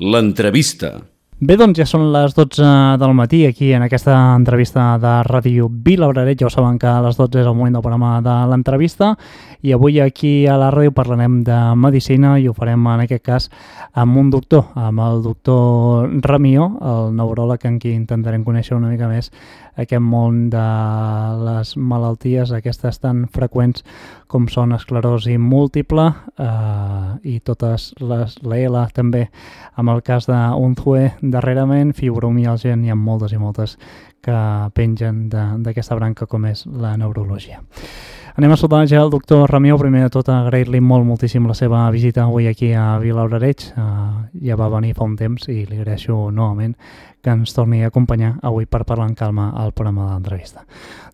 [0.00, 0.94] L'entrevista.
[1.40, 2.64] Bé, doncs ja són les 12
[3.00, 6.38] del matí aquí en aquesta entrevista de Ràdio Vilabraret.
[6.40, 9.10] Ja ho saben que a les 12 és el moment del programa de l'entrevista
[9.60, 13.48] i avui aquí a la ràdio parlarem de medicina i ho farem en aquest cas
[13.92, 19.08] amb un doctor, amb el doctor Ramió, el neuròleg en qui intentarem conèixer una mica
[19.08, 19.28] més
[19.76, 20.66] aquest món de
[21.44, 23.84] les malalties, aquestes tan freqüents
[24.30, 29.26] com són esclerosi múltiple eh, i totes les, la L també,
[29.76, 33.76] amb el cas d'Unzue darrerament, fibromialgia, n'hi ha moltes i moltes
[34.20, 34.38] que
[34.76, 37.62] pengen d'aquesta branca com és la neurologia.
[38.36, 39.76] Anem a saludar ja el doctor Ramió.
[39.78, 43.64] Primer de tot, agrair-li molt moltíssim la seva visita avui aquí a Vilaurareig.
[43.74, 46.76] Uh, ja va venir fa un temps i li agraeixo novament
[47.20, 50.62] que ens torni a acompanyar avui per parlar en calma al programa de l'entrevista.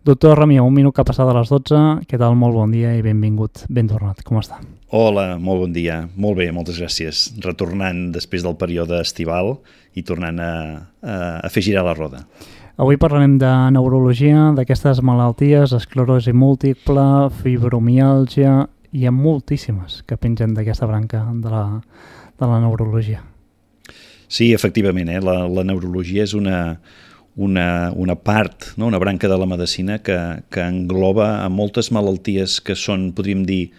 [0.05, 2.05] Doctor Ramió, un minut que ha passat a les 12.
[2.07, 2.37] Què tal?
[2.37, 4.21] Molt bon dia i benvingut, ben tornat.
[4.23, 4.61] Com està?
[4.93, 6.03] Hola, molt bon dia.
[6.15, 7.31] Molt bé, moltes gràcies.
[7.43, 9.57] Retornant després del període estival
[9.97, 10.53] i tornant a,
[11.01, 12.23] a, a fer girar la roda.
[12.77, 17.05] Avui parlarem de neurologia, d'aquestes malalties, esclerosi múltiple,
[17.39, 21.63] fibromialgia, hi ha moltíssimes que pengen d'aquesta branca de la,
[22.37, 23.23] de la neurologia.
[24.29, 25.17] Sí, efectivament, eh?
[25.25, 26.77] la, la neurologia és una,
[27.33, 28.91] una, una part, no?
[28.91, 30.19] una branca de la medicina que,
[30.53, 33.71] que engloba a moltes malalties que són, podríem dir,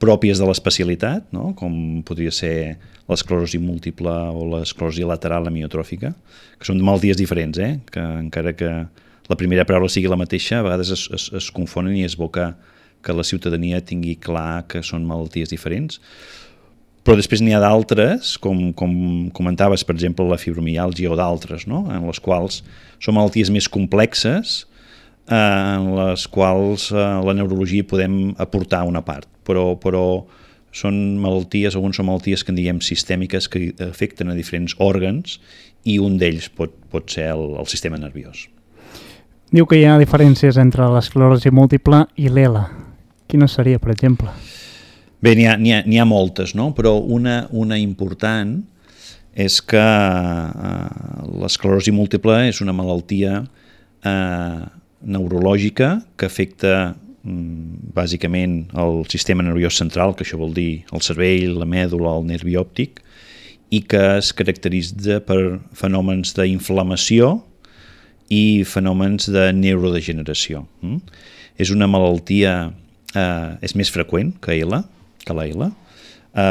[0.00, 1.52] pròpies de l'especialitat, no?
[1.56, 2.78] com podria ser
[3.10, 6.12] l'esclerosi múltiple o l'esclerosi lateral amiotròfica,
[6.58, 7.76] que són malalties diferents, eh?
[7.92, 8.70] que encara que
[9.26, 12.28] la primera paraula sigui la mateixa, a vegades es, es, es confonen i és bo
[12.34, 12.48] que,
[13.02, 16.00] que la ciutadania tingui clar que són malalties diferents.
[17.06, 18.94] Però després n'hi ha d'altres, com, com
[19.34, 21.84] comentaves, per exemple, la fibromialgia o d'altres, no?
[21.94, 22.64] en les quals
[22.98, 24.64] són malalties més complexes,
[25.30, 30.02] eh, en les quals eh, la neurologia podem aportar una part, però, però
[30.76, 35.38] són malalties, alguns són malalties que en diguem sistèmiques que afecten a diferents òrgans
[35.88, 38.46] i un d'ells pot, pot ser el, el sistema nerviós.
[39.54, 42.66] Diu que hi ha diferències entre l'esclerosi múltiple i l'ELA.
[43.30, 44.32] Quina seria, per exemple?
[45.22, 46.72] Bé, n'hi ha, ha, ha moltes, no?
[46.76, 48.58] però una, una important
[49.36, 53.40] és que eh, l'esclerosi múltiple és una malaltia
[54.02, 54.60] eh,
[55.06, 56.96] neurològica que afecta
[57.96, 62.56] bàsicament el sistema nerviós central, que això vol dir el cervell, la mèdula, el nervi
[62.58, 63.02] òptic,
[63.74, 67.40] i que es caracteritza per fenòmens d'inflamació
[68.32, 70.64] i fenòmens de neurodegeneració.
[70.82, 71.00] Mm?
[71.58, 72.70] És una malaltia,
[73.14, 74.84] eh, és més freqüent que la,
[75.24, 75.72] que la eh,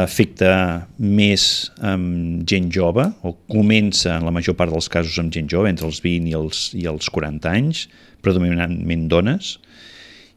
[0.02, 5.48] afecta més amb gent jove, o comença en la major part dels casos amb gent
[5.48, 7.86] jove, entre els 20 i els, i els 40 anys,
[8.20, 9.56] predominantment dones,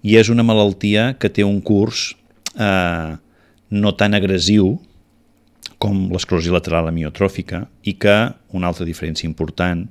[0.03, 2.13] i és una malaltia que té un curs
[2.55, 3.15] eh,
[3.69, 4.77] no tan agressiu
[5.79, 8.15] com l'esclerosi lateral amiotròfica i que
[8.55, 9.85] una altra diferència important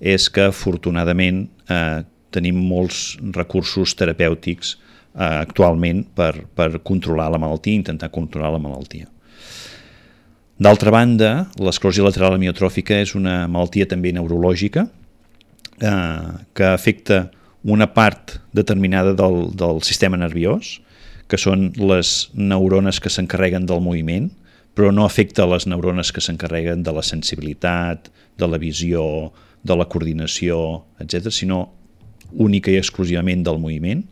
[0.00, 7.76] és que afortunadament eh, tenim molts recursos terapèutics eh, actualment per, per controlar la malaltia,
[7.80, 9.08] intentar controlar la malaltia.
[10.56, 11.30] D'altra banda,
[11.60, 17.26] l'esclerosi lateral amiotròfica és una malaltia també neurològica eh, que afecta
[17.66, 20.76] una part determinada del, del sistema nerviós,
[21.26, 24.30] que són les neurones que s'encarreguen del moviment,
[24.76, 29.32] però no afecta les neurones que s'encarreguen de la sensibilitat, de la visió,
[29.66, 31.64] de la coordinació, etc, sinó
[32.32, 34.04] única i exclusivament del moviment.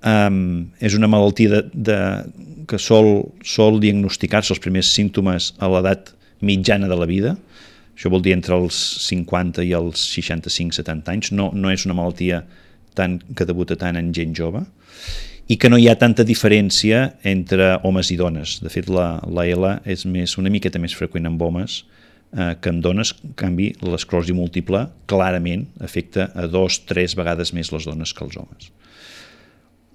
[0.00, 1.98] Um, és una malaltia de, de,
[2.70, 7.34] que sol, sol diagnosticar-se els primers símptomes a l'edat mitjana de la vida,
[8.00, 12.38] això vol dir entre els 50 i els 65-70 anys, no, no és una malaltia
[12.96, 14.62] tant, que debuta tant en gent jove,
[15.52, 18.54] i que no hi ha tanta diferència entre homes i dones.
[18.64, 21.82] De fet, la, la L és més, una miqueta més freqüent en homes
[22.32, 23.12] eh, que en dones.
[23.26, 28.40] En canvi, l'esclerosi múltiple clarament afecta a dos, tres vegades més les dones que els
[28.40, 28.70] homes.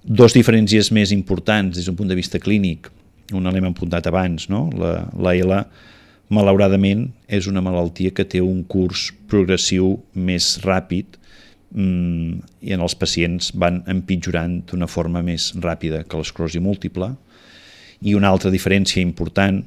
[0.06, 2.86] Dos diferències més importants des d'un punt de vista clínic,
[3.34, 4.68] una l'hem apuntat abans, no?
[4.78, 5.60] la, la L
[6.32, 11.18] malauradament és una malaltia que té un curs progressiu més ràpid
[11.70, 17.12] mm, i en els pacients van empitjorant d'una forma més ràpida que l'esclerosi múltiple
[18.02, 19.62] i una altra diferència important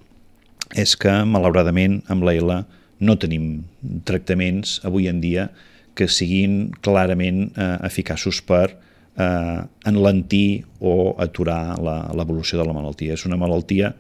[0.77, 2.61] és que malauradament amb l'ELA
[2.99, 3.63] no tenim
[4.05, 5.47] tractaments avui en dia
[5.95, 13.17] que siguin clarament eh, eficaços per eh, enlentir o aturar l'evolució de la malaltia.
[13.17, 13.93] És una malaltia,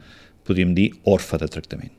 [0.47, 1.98] podríem dir, orfa de tractament.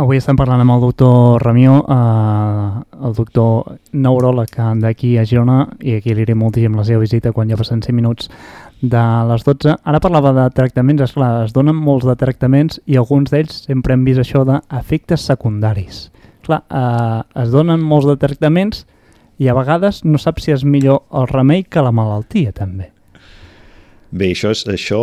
[0.00, 2.68] Avui estem parlant amb el doctor Ramió, eh,
[3.04, 7.50] el doctor neuròleg d'aquí a Girona, i aquí li diré moltíssim la seva visita quan
[7.50, 8.30] ja passen 5 minuts
[8.80, 9.74] de les 12.
[9.84, 14.06] Ara parlava de tractaments, esclar, es donen molts de tractaments i alguns d'ells sempre hem
[14.06, 16.06] vist això d'efectes secundaris.
[16.46, 18.86] Clar, eh, es donen molts de tractaments
[19.36, 22.88] i a vegades no saps si és millor el remei que la malaltia, també.
[24.10, 25.00] Bé, això és, això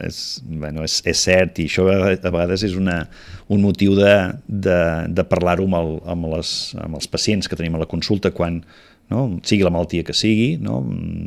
[0.00, 0.18] és,
[0.48, 3.02] bueno, és, és cert i això a, vegades és una,
[3.52, 4.14] un motiu de,
[4.48, 4.78] de,
[5.12, 8.62] de parlar-ho amb, el, amb, les, amb els pacients que tenim a la consulta quan
[9.12, 9.26] no?
[9.44, 10.80] sigui la malaltia que sigui, no?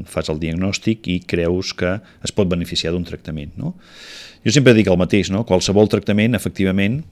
[0.10, 3.54] fas el diagnòstic i creus que es pot beneficiar d'un tractament.
[3.62, 3.76] No?
[4.42, 5.46] Jo sempre dic el mateix, no?
[5.46, 7.04] qualsevol tractament efectivament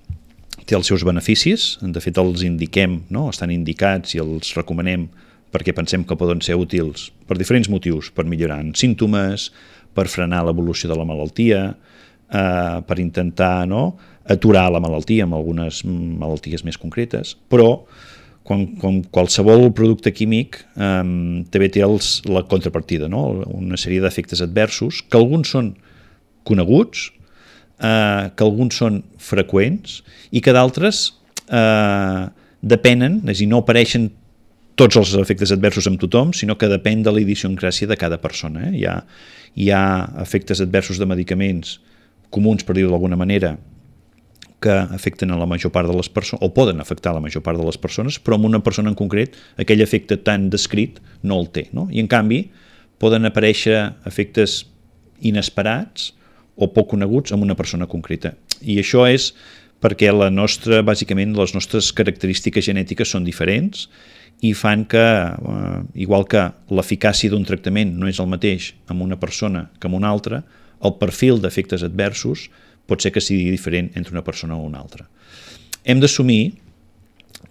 [0.68, 3.30] té els seus beneficis, de fet els indiquem, no?
[3.30, 5.08] estan indicats i els recomanem
[5.54, 9.52] perquè pensem que poden ser útils per diferents motius, per millorar en símptomes,
[9.98, 11.64] per frenar l'evolució de la malaltia,
[12.30, 13.90] eh, per intentar no,
[14.28, 17.72] aturar la malaltia amb algunes malalties més concretes, però
[18.48, 21.04] quan, quan qualsevol producte químic eh,
[21.52, 23.26] també té els, la contrapartida, no?
[23.58, 25.74] una sèrie d'efectes adversos, que alguns són
[26.48, 27.10] coneguts,
[27.84, 30.02] eh, que alguns són freqüents
[30.32, 31.10] i que d'altres
[31.48, 32.24] eh,
[32.62, 34.10] depenen, és a dir, no apareixen
[34.78, 38.68] tots els efectes adversos amb tothom, sinó que depèn de la idiosincràsia de cada persona.
[38.70, 38.76] Eh?
[38.78, 39.00] Hi, ha,
[39.58, 39.82] hi ha
[40.22, 41.80] efectes adversos de medicaments
[42.34, 43.56] comuns, per dir-ho d'alguna manera,
[44.62, 47.58] que afecten a la major part de les persones, o poden afectar la major part
[47.58, 51.50] de les persones, però en una persona en concret aquell efecte tan descrit no el
[51.54, 51.68] té.
[51.78, 51.88] No?
[51.94, 52.44] I en canvi
[53.02, 53.78] poden aparèixer
[54.10, 54.64] efectes
[55.26, 56.12] inesperats
[56.58, 58.34] o poc coneguts en una persona concreta.
[58.62, 59.32] I això és
[59.82, 63.86] perquè la nostra, bàsicament, les nostres característiques genètiques són diferents
[64.42, 69.18] i fan que, eh, igual que l'eficàcia d'un tractament no és el mateix amb una
[69.18, 70.44] persona que amb una altra,
[70.84, 72.50] el perfil d'efectes adversos
[72.88, 75.08] pot ser que sigui diferent entre una persona o una altra.
[75.84, 76.54] Hem d'assumir,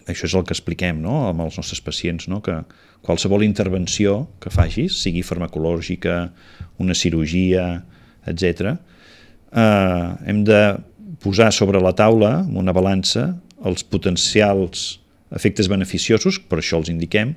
[0.07, 1.27] això és el que expliquem no?
[1.29, 2.41] amb els nostres pacients, no?
[2.41, 2.61] que
[3.03, 6.31] qualsevol intervenció que facis, sigui farmacològica,
[6.79, 7.83] una cirurgia,
[8.27, 8.77] etc.,
[9.53, 10.61] eh, hem de
[11.23, 13.33] posar sobre la taula, amb una balança,
[13.67, 15.01] els potencials
[15.37, 17.35] efectes beneficiosos, per això els indiquem,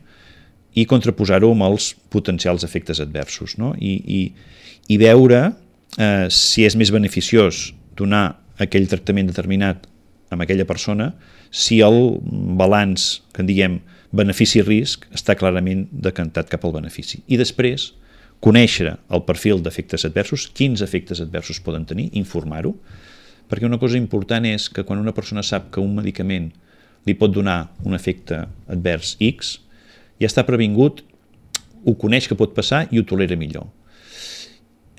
[0.77, 3.73] i contraposar-ho amb els potencials efectes adversos, no?
[3.77, 4.21] I, i,
[4.93, 5.41] i veure
[5.97, 9.87] eh, si és més beneficiós donar aquell tractament determinat
[10.29, 11.13] amb aquella persona,
[11.49, 12.19] si el
[12.59, 13.79] balanç, que en diguem
[14.15, 17.23] benefici-risc, està clarament decantat cap al benefici.
[17.27, 17.91] I després,
[18.45, 22.75] conèixer el perfil d'efectes adversos, quins efectes adversos poden tenir, informar-ho,
[23.49, 26.51] perquè una cosa important és que quan una persona sap que un medicament
[27.07, 29.57] li pot donar un efecte advers X,
[30.19, 31.03] ja està previngut,
[31.85, 33.67] ho coneix que pot passar i ho tolera millor.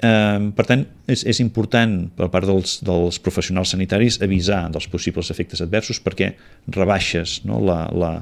[0.01, 5.29] Eh, per tant, és, és important per part dels, dels professionals sanitaris avisar dels possibles
[5.33, 6.33] efectes adversos perquè
[6.73, 8.15] rebaixes no, la, la,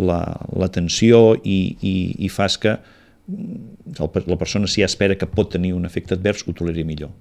[0.00, 0.22] la,
[0.56, 2.78] la tensió i, i, i fas que
[3.28, 7.12] la persona si ja espera que pot tenir un efecte advers ho toleri millor.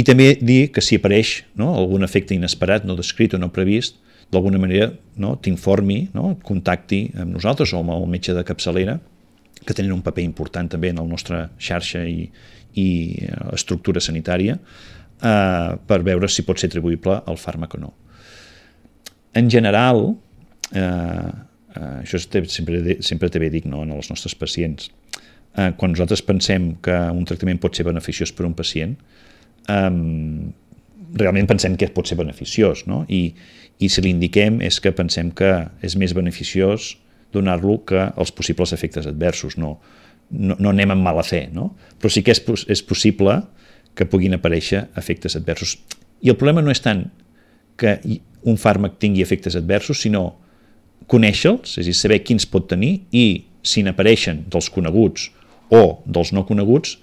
[0.00, 4.00] I també dir que si apareix no, algun efecte inesperat, no descrit o no previst,
[4.32, 4.90] d'alguna manera
[5.22, 8.98] no, t'informi, no, contacti amb nosaltres o amb el metge de capçalera,
[9.64, 12.26] que tenen un paper important també en la nostra xarxa i,
[12.76, 12.88] i
[13.24, 17.92] eh, estructura sanitària, eh, per veure si pot ser atribuïble al fàrmac o no.
[19.36, 20.04] En general,
[20.72, 24.90] eh, eh, això sempre, sempre també dic no, en els nostres pacients,
[25.56, 28.96] eh, quan nosaltres pensem que un tractament pot ser beneficiós per un pacient,
[29.72, 29.90] eh,
[31.16, 33.04] realment pensem que pot ser beneficiós, no?
[33.08, 33.30] I,
[33.78, 35.50] i si l'indiquem és que pensem que
[35.84, 36.94] és més beneficiós
[37.34, 39.76] donar-lo que els possibles efectes adversos, no,
[40.30, 41.74] no, no anem amb mala fe, no?
[42.00, 42.42] però sí que és,
[42.72, 43.40] és possible
[43.96, 45.76] que puguin aparèixer efectes adversos.
[46.24, 47.06] I el problema no és tant
[47.76, 47.98] que
[48.46, 50.38] un fàrmac tingui efectes adversos, sinó
[51.10, 53.26] conèixer-los, és a dir, saber quins pot tenir i
[53.66, 55.30] si n'apareixen dels coneguts
[55.74, 56.96] o dels no coneguts,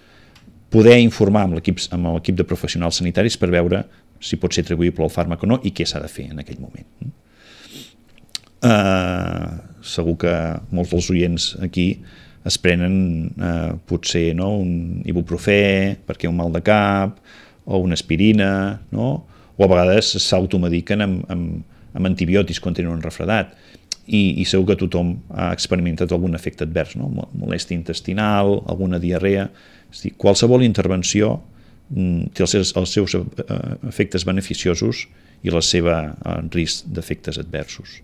[0.74, 3.84] poder informar amb l'equip de professionals sanitaris per veure
[4.24, 6.62] si pot ser atribuïble al fàrmac o no i què s'ha de fer en aquell
[6.63, 7.12] moment.
[8.63, 10.34] Uh, segur que
[10.72, 11.88] molts dels oients aquí
[12.48, 12.96] es prenen
[13.36, 17.20] uh, potser no, un ibuprofè perquè un mal de cap
[17.65, 19.10] o una aspirina no?
[19.58, 23.51] o a vegades s'automediquen amb, amb, amb antibiòtics quan tenen un refredat
[24.08, 27.12] i, i segur que tothom ha experimentat algun efecte advers, no?
[27.39, 29.48] molèstia intestinal, alguna diarrea,
[29.92, 31.38] és dir, qualsevol intervenció
[31.92, 33.24] té els seus, els seus eh,
[33.90, 35.06] efectes beneficiosos
[35.44, 38.00] i la seva eh, risc d'efectes adversos.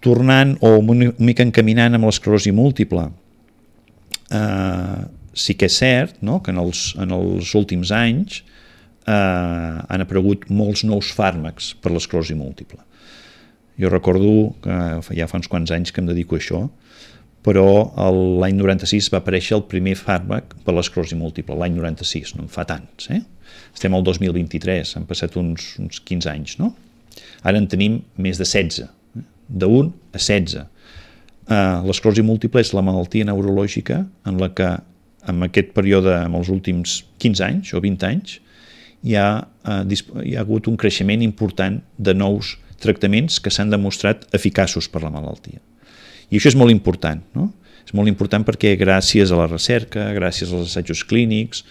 [0.00, 3.10] Tornant o una mica encaminant amb l'esclerosi múltiple,
[4.32, 5.00] eh,
[5.34, 6.40] sí que és cert no?
[6.42, 12.38] que en els, en els últims anys eh, han aparegut molts nous fàrmacs per l'esclerosi
[12.38, 12.80] múltiple.
[13.80, 16.66] Jo recordo que ja fa uns quants anys que em dedico a això,
[17.46, 17.66] però
[18.12, 22.66] l'any 96 va aparèixer el primer fàrmac per l'esclerosi múltiple, l'any 96, no en fa
[22.68, 23.08] tants.
[23.14, 23.22] Eh?
[23.72, 26.74] Estem al 2023, han passat uns, uns 15 anys, no?
[27.46, 29.24] Ara en tenim més de 16, eh?
[29.48, 30.66] de 1 a 16.
[31.50, 34.68] Uh, L'esclerosi múltiple és la malaltia neurològica en la que
[35.30, 38.36] en aquest període, en els últims 15 anys o 20 anys,
[39.02, 39.30] hi ha,
[39.64, 45.02] uh, hi ha hagut un creixement important de nous tractaments que s'han demostrat eficaços per
[45.04, 45.60] la malaltia.
[46.30, 47.50] I això és molt important, no?
[47.86, 51.64] És molt important perquè gràcies a la recerca, gràcies als assajos clínics,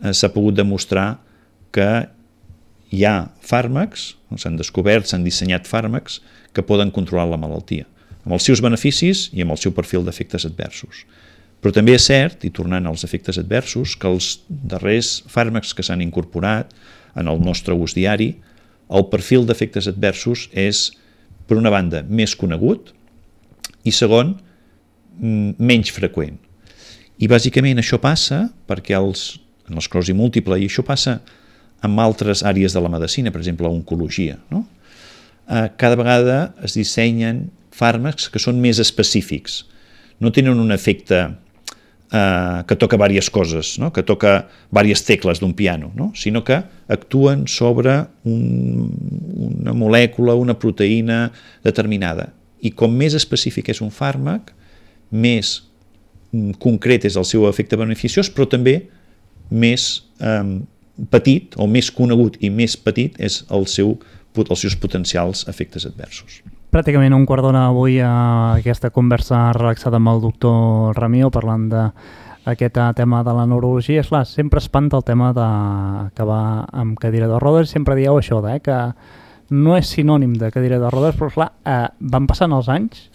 [0.00, 1.18] eh, s'ha pogut demostrar
[1.72, 2.08] que
[2.90, 6.20] hi ha fàrmacs, s'han descobert, s'han dissenyat fàrmacs
[6.56, 7.84] que poden controlar la malaltia,
[8.24, 11.04] amb els seus beneficis i amb el seu perfil d'efectes adversos.
[11.60, 16.04] Però també és cert, i tornant als efectes adversos, que els darrers fàrmacs que s'han
[16.04, 16.72] incorporat
[17.16, 18.36] en el nostre ús diari,
[18.88, 20.92] el perfil d'efectes adversos és,
[21.48, 22.92] per una banda, més conegut,
[23.86, 24.34] i segon,
[25.16, 26.36] menys freqüent.
[27.16, 29.38] I bàsicament això passa perquè els,
[29.70, 31.20] en l'esclerosi múltiple, i això passa
[31.84, 34.66] en altres àrees de la medicina, per exemple, l'oncologia, no?
[35.48, 39.64] eh, cada vegada es dissenyen fàrmacs que són més específics.
[40.20, 43.92] No tenen un efecte eh, que toca diverses coses, no?
[43.92, 46.12] que toca diverses tecles d'un piano, no?
[46.16, 48.90] sinó que actuen sobre un,
[49.50, 51.30] una molècula, una proteïna
[51.64, 54.52] determinada i com més específic és un fàrmac,
[55.10, 55.60] més
[56.32, 58.80] mm, concret és el seu efecte beneficiós, però també
[59.50, 60.58] més eh,
[61.12, 63.96] petit o més conegut i més petit és el seu,
[64.36, 66.40] els seus potencials efectes adversos.
[66.72, 71.84] Pràcticament un quart d'hora avui a aquesta conversa relaxada amb el doctor Ramió parlant de
[72.46, 74.00] aquest tema de la neurologia.
[74.00, 77.70] És clar, sempre espanta el tema d'acabar amb cadira de rodes.
[77.74, 78.76] Sempre dieu això, eh, que
[79.50, 83.06] no és sinònim de cadira de rodes, però clar, eh, van passant els anys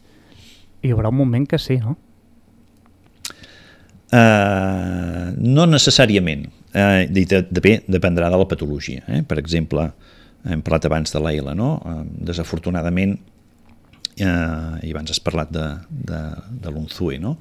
[0.82, 1.98] i hi haurà un moment que sí, no?
[4.12, 6.50] Uh, no necessàriament.
[6.72, 9.04] Uh, de, de, bé, dependrà de la patologia.
[9.08, 9.22] Eh?
[9.28, 9.86] Per exemple,
[10.44, 11.76] hem parlat abans de l'EILA, no?
[11.80, 13.16] Uh, desafortunadament,
[14.20, 16.22] uh, i abans has parlat de, de,
[16.64, 17.38] de l'UNZUE, no?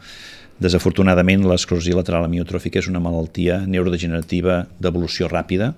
[0.62, 5.72] Desafortunadament, l'esclerosi lateral amiotròfica és una malaltia neurodegenerativa d'evolució ràpida,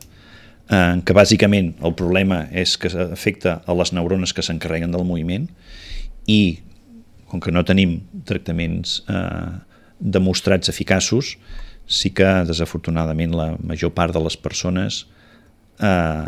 [0.70, 5.48] eh, que bàsicament el problema és que afecta a les neurones que s'encarreguen del moviment
[6.30, 6.60] i
[7.32, 9.50] com que no tenim tractaments eh,
[9.98, 11.36] demostrats eficaços,
[11.86, 15.06] sí que desafortunadament la major part de les persones
[15.80, 16.26] eh,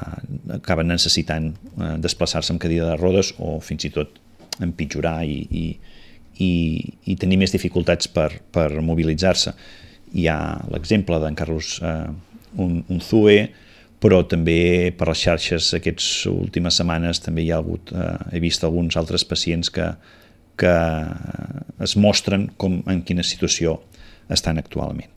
[0.56, 4.20] acaben necessitant eh, desplaçar-se amb cadira de rodes o fins i tot
[4.64, 5.64] empitjorar i, i,
[6.40, 6.52] i,
[7.10, 9.54] i tenir més dificultats per, per mobilitzar-se.
[10.14, 10.38] Hi ha
[10.70, 12.08] l'exemple d'en Carlos eh,
[12.62, 13.48] un, un Zue,
[14.04, 18.64] però també per les xarxes aquestes últimes setmanes també hi ha hagut, eh, he vist
[18.66, 19.86] alguns altres pacients que,
[20.60, 20.74] que
[21.86, 23.78] es mostren com en quina situació
[24.28, 25.08] estan actualment.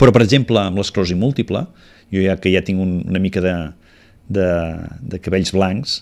[0.00, 1.62] Però, per exemple, amb l'esclerosi múltiple,
[2.10, 3.54] jo ja que ja tinc un, una mica de,
[4.26, 4.48] de,
[5.12, 6.00] de cabells blancs,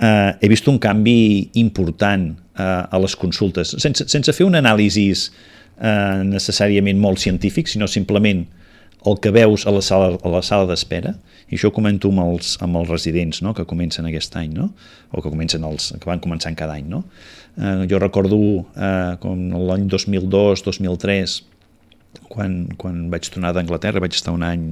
[0.00, 5.10] eh, he vist un canvi important eh, a les consultes, sense, sense fer un anàlisi
[5.12, 8.46] eh, necessàriament molt científic, sinó simplement
[9.06, 11.14] el que veus a la sala, a la sala d'espera,
[11.50, 13.52] i això ho comento amb els, amb els residents no?
[13.56, 14.70] que comencen aquest any, no?
[15.10, 16.86] o que, comencen els, que van començant cada any.
[16.88, 17.02] No?
[17.58, 21.40] Eh, jo recordo eh, com l'any 2002-2003,
[22.32, 24.66] quan, quan vaig tornar d'Anglaterra, vaig estar un any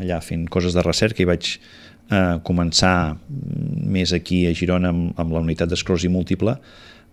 [0.00, 5.34] allà fent coses de recerca i vaig eh, començar més aquí a Girona amb, amb
[5.34, 6.58] la unitat d'esclerosi múltiple,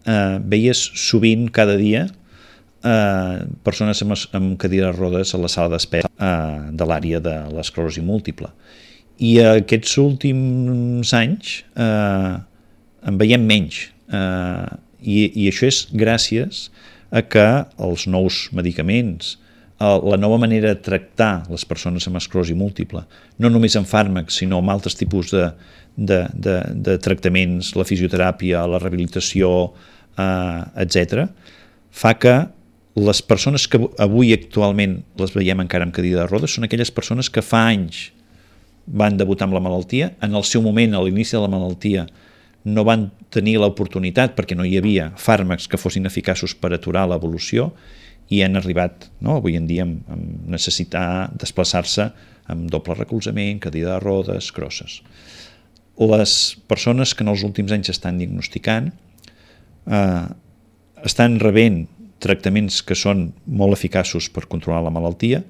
[0.05, 2.26] eh, veies sovint cada dia eh,
[2.81, 8.51] persones amb, amb cadires rodes a la sala d'espera eh, de l'àrea de l'esclerosi múltiple.
[9.17, 12.35] I aquests últims anys eh,
[13.07, 13.87] en veiem menys.
[14.13, 14.67] Eh,
[15.01, 16.67] i, I això és gràcies
[17.11, 17.47] a que
[17.79, 19.37] els nous medicaments,
[19.77, 23.03] la nova manera de tractar les persones amb esclerosi múltiple,
[23.37, 25.51] no només amb fàrmacs, sinó amb altres tipus de,
[25.95, 29.51] de, de, de tractaments, la fisioteràpia, la rehabilitació,
[30.17, 31.27] eh, etc.,
[31.97, 32.35] fa que
[32.97, 37.29] les persones que avui actualment les veiem encara amb cadira de rodes són aquelles persones
[37.29, 38.07] que fa anys
[38.87, 42.07] van debutar amb la malaltia, en el seu moment, a l'inici de la malaltia,
[42.67, 47.69] no van tenir l'oportunitat perquè no hi havia fàrmacs que fossin eficaços per aturar l'evolució
[48.33, 49.37] i han arribat, no?
[49.37, 50.17] avui en dia, a
[50.51, 52.09] necessitar desplaçar-se
[52.51, 55.01] amb doble recolzament, cadira de rodes, crosses.
[55.99, 56.33] Les
[56.67, 58.89] persones que en els últims anys estan diagnosticant
[59.85, 60.25] eh,
[61.07, 61.85] estan rebent
[62.23, 65.43] tractaments que són molt eficaços per controlar la malaltia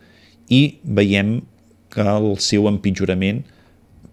[0.50, 1.39] i veiem
[1.93, 3.43] que el seu empitjorament,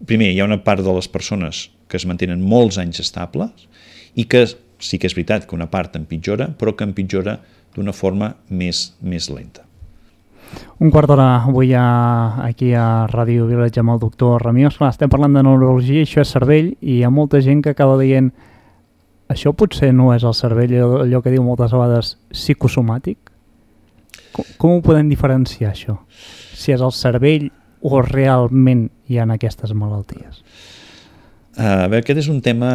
[0.07, 3.67] primer, hi ha una part de les persones que es mantenen molts anys estables
[4.15, 4.45] i que
[4.79, 7.39] sí que és veritat que una part empitjora, però que empitjora
[7.75, 9.65] d'una forma més, més lenta.
[10.79, 11.85] Un quart d'hora avui a,
[12.45, 14.69] aquí a Ràdio Village amb el doctor Ramió.
[14.71, 17.97] Esclar, estem parlant de neurologia, això és cervell, i hi ha molta gent que acaba
[17.99, 18.31] dient
[19.31, 23.17] això potser no és el cervell, allò, que diu moltes vegades psicosomàtic?
[24.35, 25.99] Com, com ho podem diferenciar, això?
[26.55, 27.49] Si és el cervell
[27.85, 30.41] o realment hi ha aquestes malalties?
[31.55, 32.71] Uh, a veure, aquest és un tema...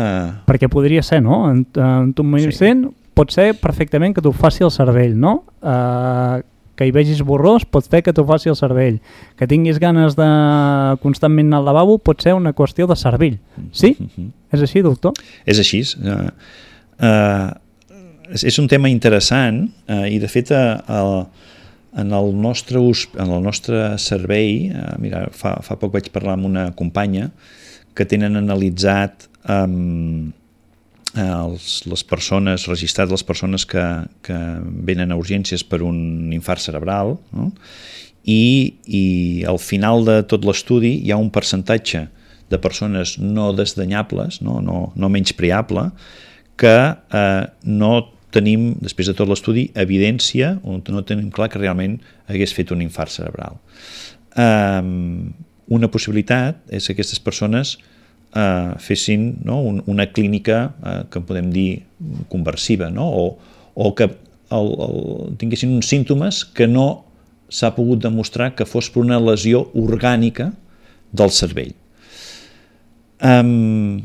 [0.48, 1.42] Perquè podria ser, no?
[1.50, 2.52] En, en tu sí.
[2.56, 5.42] sent, pot ser perfectament que t'ho faci el cervell, no?
[5.60, 6.40] Uh,
[6.80, 9.02] que hi vegis borrós pot ser que t'ho faci el cervell.
[9.36, 10.28] Que tinguis ganes de
[11.02, 13.36] constantment anar al lavabo pot ser una qüestió de cervell.
[13.70, 13.96] Sí?
[13.98, 14.30] Mm -hmm.
[14.50, 15.14] És així, doctor?
[15.48, 15.82] És així.
[16.00, 16.30] Uh,
[17.06, 17.50] uh,
[18.30, 21.14] és, és un tema interessant uh, i, de fet, uh, el,
[22.00, 26.38] en el nostre, ús, en el nostre servei, uh, mira, fa, fa poc vaig parlar
[26.38, 27.30] amb una companya
[27.94, 30.30] que tenen analitzat um,
[31.18, 33.82] els, les persones, registrat les persones que,
[34.22, 34.36] que
[34.86, 37.50] venen a urgències per un infart cerebral no?
[38.22, 39.04] I, i
[39.48, 42.06] al final de tot l'estudi hi ha un percentatge
[42.50, 45.88] de persones no desdanyables, no, no, no menys preable,
[46.60, 47.92] que eh, no
[48.34, 51.98] tenim, després de tot l'estudi, evidència, o no tenim clar que realment
[52.30, 53.58] hagués fet un infart cerebral.
[54.38, 55.32] Um,
[55.70, 57.76] una possibilitat és que aquestes persones
[58.34, 61.82] eh, fessin no, un, una clínica eh, que podem dir
[62.30, 63.06] conversiva, no?
[63.06, 63.24] o,
[63.74, 67.04] o que el, el, tinguessin uns símptomes que no
[67.50, 70.50] s'ha pogut demostrar que fos per una lesió orgànica
[71.10, 71.74] del cervell.
[73.20, 74.00] Um,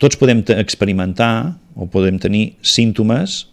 [0.00, 3.44] tots podem experimentar o podem tenir símptomes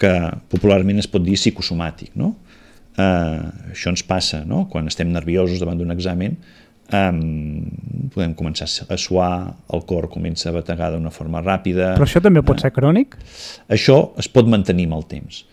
[0.00, 0.10] que
[0.50, 2.14] popularment es pot dir psicosomàtic.
[2.18, 2.34] No?
[2.94, 4.64] Uh, això ens passa no?
[4.70, 6.36] quan estem nerviosos davant d'un examen,
[6.94, 7.66] um,
[8.14, 9.34] podem començar a suar,
[9.74, 11.94] el cor comença a bategar d'una forma ràpida.
[11.98, 13.18] Però això també pot ser crònic?
[13.72, 15.44] Això es pot mantenir amb el temps.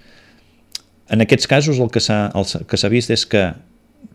[1.12, 3.50] En aquests casos el que s'ha vist és que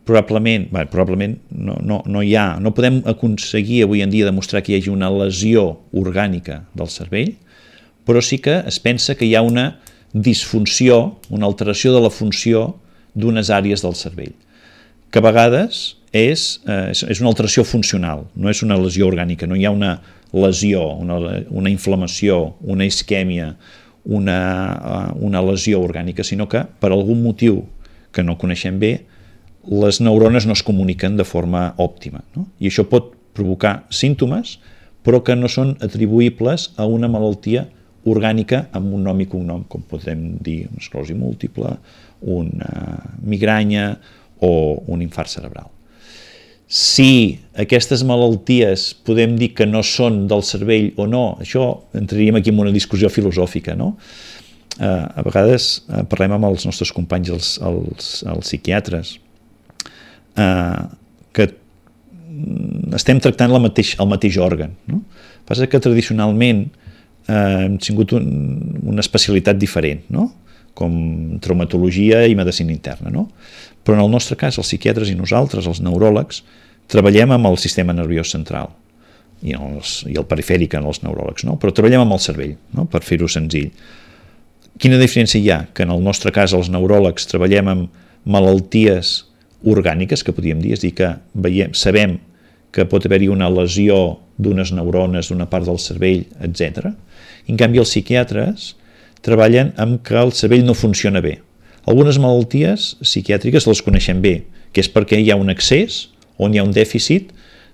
[0.07, 4.63] probablement, bé, probablement no, no, no hi ha, no podem aconseguir avui en dia demostrar
[4.63, 7.33] que hi hagi una lesió orgànica del cervell,
[8.07, 9.69] però sí que es pensa que hi ha una
[10.13, 12.77] disfunció, una alteració de la funció
[13.17, 14.35] d'unes àrees del cervell,
[15.11, 19.59] que a vegades és, eh, és una alteració funcional, no és una lesió orgànica, no
[19.59, 19.97] hi ha una
[20.31, 23.53] lesió, una, una inflamació, una isquèmia,
[24.07, 24.39] una,
[25.11, 27.65] uh, una lesió orgànica, sinó que per algun motiu
[28.15, 28.93] que no coneixem bé,
[29.67, 32.23] les neurones no es comuniquen de forma òptima.
[32.35, 32.47] No?
[32.59, 34.57] I això pot provocar símptomes,
[35.05, 37.67] però que no són atribuïbles a una malaltia
[38.07, 41.75] orgànica amb un nom i cognom, com podem dir una esclerosi múltiple,
[42.21, 43.97] una migranya
[44.43, 44.51] o
[44.87, 45.73] un infart cerebral
[46.67, 52.51] si aquestes malalties podem dir que no són del cervell o no, això entraríem aquí
[52.51, 53.93] en una discussió filosòfica, no?
[54.77, 59.15] Eh, a vegades eh, parlem amb els nostres companys, els, els, els psiquiatres,
[60.37, 60.81] eh,
[61.33, 61.47] que
[62.97, 64.75] estem tractant la mateix, el mateix òrgan.
[64.89, 65.01] No?
[65.47, 66.65] Passa que tradicionalment
[67.27, 68.27] eh, hem tingut un,
[68.83, 70.29] una especialitat diferent, no?
[70.77, 70.93] com
[71.41, 73.11] traumatologia i medicina interna.
[73.13, 73.27] No?
[73.83, 76.43] Però en el nostre cas, els psiquiatres i nosaltres, els neuròlegs,
[76.91, 78.69] treballem amb el sistema nerviós central
[79.41, 81.57] i, els, i el perifèric en els neuròlegs, no?
[81.61, 82.87] però treballem amb el cervell, no?
[82.89, 83.71] per fer-ho senzill.
[84.77, 85.63] Quina diferència hi ha?
[85.73, 89.26] Que en el nostre cas els neuròlegs treballem amb malalties
[89.65, 92.17] orgàniques, que podríem dir, és dir, que veiem, sabem
[92.75, 96.91] que pot haver-hi una lesió d'unes neurones, d'una part del cervell, etc.
[97.49, 98.73] En canvi, els psiquiatres
[99.25, 101.39] treballen amb que el cervell no funciona bé.
[101.87, 104.41] Algunes malalties psiquiàtriques les coneixem bé,
[104.75, 107.31] que és perquè hi ha un excés on hi ha un dèficit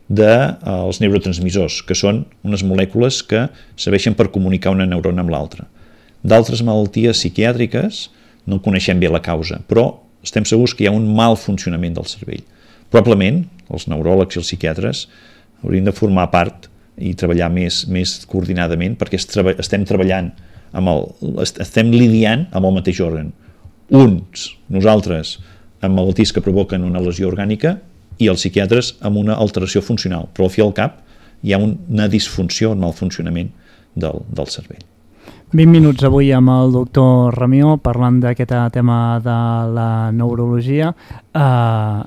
[0.07, 3.47] dels de, uh, neurotransmissors, que són unes molècules que
[3.79, 5.65] serveixen per comunicar una neurona amb l'altra.
[6.23, 8.07] D'altres malalties psiquiàtriques
[8.47, 12.07] no coneixem bé la causa, però estem segurs que hi ha un mal funcionament del
[12.09, 12.43] cervell.
[12.93, 15.07] Probablement els neuròlegs i els psiquiatres
[15.63, 16.69] haurien de formar part
[17.01, 20.31] i treballar més, més coordinadament perquè estem treballant
[20.73, 21.07] amb el,
[21.43, 23.31] estem lidiant amb el mateix òrgan
[23.93, 25.37] uns, nosaltres,
[25.83, 27.75] amb malalties que provoquen una lesió orgànica
[28.21, 31.01] i els psiquiatres amb una alteració funcional, però al fi al cap
[31.43, 33.51] hi ha una disfunció, un mal funcionament
[33.93, 34.92] del, del cervell.
[35.53, 39.35] 20 minuts avui amb el doctor Ramió parlant d'aquest tema de
[39.75, 41.43] la neurologia uh,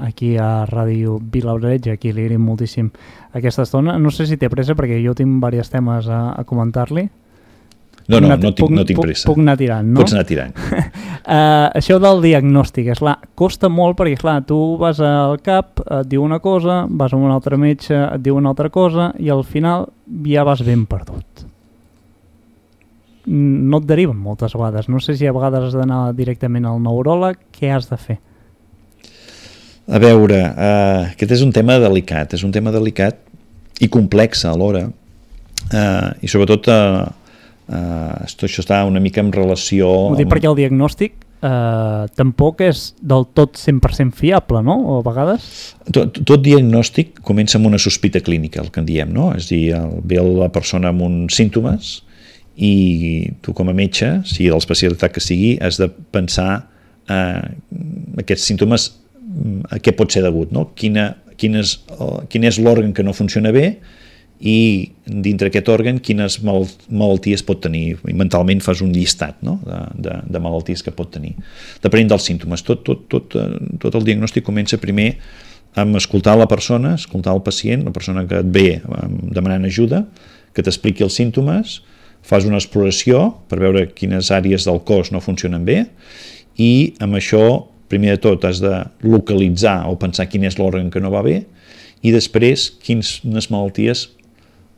[0.03, 2.91] aquí a Ràdio Vilaureig, aquí li agraïm moltíssim
[3.39, 3.95] aquesta estona.
[4.03, 7.07] No sé si té pressa perquè jo tinc diversos temes a, a comentar-li.
[8.11, 9.31] No, no, no tinc, no tinc pressa.
[9.31, 10.03] Puc anar tirant, no?
[10.03, 10.59] Pots anar tirant.
[10.59, 16.11] uh, això del diagnòstic, és clar, costa molt perquè, clar, tu vas al cap, et
[16.11, 19.47] diu una cosa, vas a un altre metge, et diu una altra cosa, i al
[19.47, 19.93] final
[20.27, 21.53] ja vas ben perdut.
[23.27, 24.89] No et deriven moltes vegades.
[24.93, 28.19] No sé si a vegades has d'anar directament al neuròleg, què has de fer?
[29.87, 33.21] A veure, uh, aquest és un tema delicat, és un tema delicat
[33.83, 39.91] i complex alhora, uh, i sobretot uh, uh, això està una mica en relació...
[40.11, 40.35] Ho dic amb...
[40.35, 44.77] perquè el diagnòstic eh, tampoc és del tot 100% fiable, no?
[44.81, 45.47] O a vegades...
[45.93, 49.31] Tot, tot diagnòstic comença amb una sospita clínica, el que en diem, no?
[49.37, 49.63] És a dir,
[50.03, 52.01] ve la persona amb uns símptomes
[52.57, 52.75] i
[53.45, 56.67] tu com a metge, sigui de l'especialitat que sigui, has de pensar
[57.13, 57.43] eh,
[58.23, 58.89] aquests símptomes
[59.69, 60.71] a què pot ser degut, no?
[60.79, 61.77] Quina, quin, és,
[62.33, 63.69] quin és l'òrgan que no funciona bé
[64.37, 67.97] i dintre aquest òrgan quines mal malalties pot tenir.
[68.05, 69.57] I mentalment fas un llistat no?
[69.65, 71.35] de, de, de malalties que pot tenir.
[71.85, 72.65] Depenent dels símptomes.
[72.67, 75.15] Tot, tot, tot, eh, tot el diagnòstic comença primer
[75.77, 78.69] amb escoltar la persona, escoltar el pacient, la persona que et ve
[79.37, 80.07] demanant ajuda,
[80.57, 81.81] que t'expliqui els símptomes,
[82.27, 85.85] fas una exploració per veure quines àrees del cos no funcionen bé
[86.59, 87.43] i amb això,
[87.91, 91.43] primer de tot, has de localitzar o pensar quin és l'òrgan que no va bé
[92.03, 94.09] i després quines malalties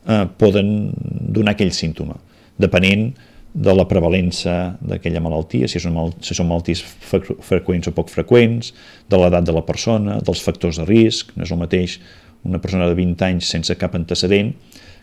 [0.05, 0.93] eh, poden
[1.33, 2.19] donar aquell símptoma,
[2.61, 3.09] depenent
[3.49, 8.73] de la prevalença d'aquella malaltia, si són, mal, si són malalties freqüents o poc freqüents,
[9.09, 11.97] de l'edat de la persona, dels factors de risc, no és el mateix
[12.45, 14.53] una persona de 20 anys sense cap antecedent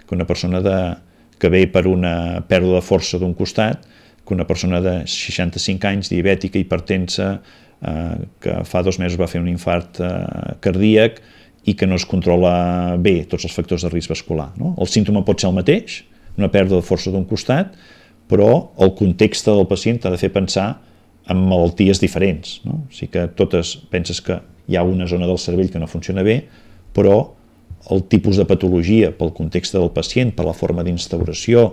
[0.06, 0.76] que una persona de,
[1.38, 3.84] que ve per una pèrdua de força d'un costat,
[4.26, 7.28] que una persona de 65 anys, diabètica, hipertensa,
[7.80, 11.20] eh, que fa dos mesos va fer un infart eh, cardíac,
[11.66, 14.52] i que no es controla bé tots els factors de risc vascular.
[14.58, 14.74] No?
[14.78, 16.04] El símptoma pot ser el mateix,
[16.38, 17.74] una pèrdua de força d'un costat,
[18.30, 18.50] però
[18.82, 20.68] el context del pacient t'ha de fer pensar
[21.30, 22.60] en malalties diferents.
[22.66, 22.84] No?
[22.86, 24.38] O sigui que totes penses que
[24.70, 26.44] hi ha una zona del cervell que no funciona bé,
[26.94, 27.18] però
[27.90, 31.68] el tipus de patologia, pel context del pacient, per la forma d'instauració,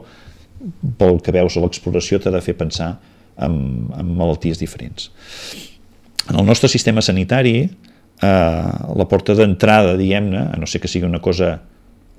[0.99, 2.93] pel que veus a l'exploració, t'ha de fer pensar
[3.41, 3.55] en,
[3.97, 5.09] en malalties diferents.
[6.29, 11.09] En el nostre sistema sanitari, eh, la porta d'entrada, diguem-ne, a no ser que sigui
[11.09, 11.57] una cosa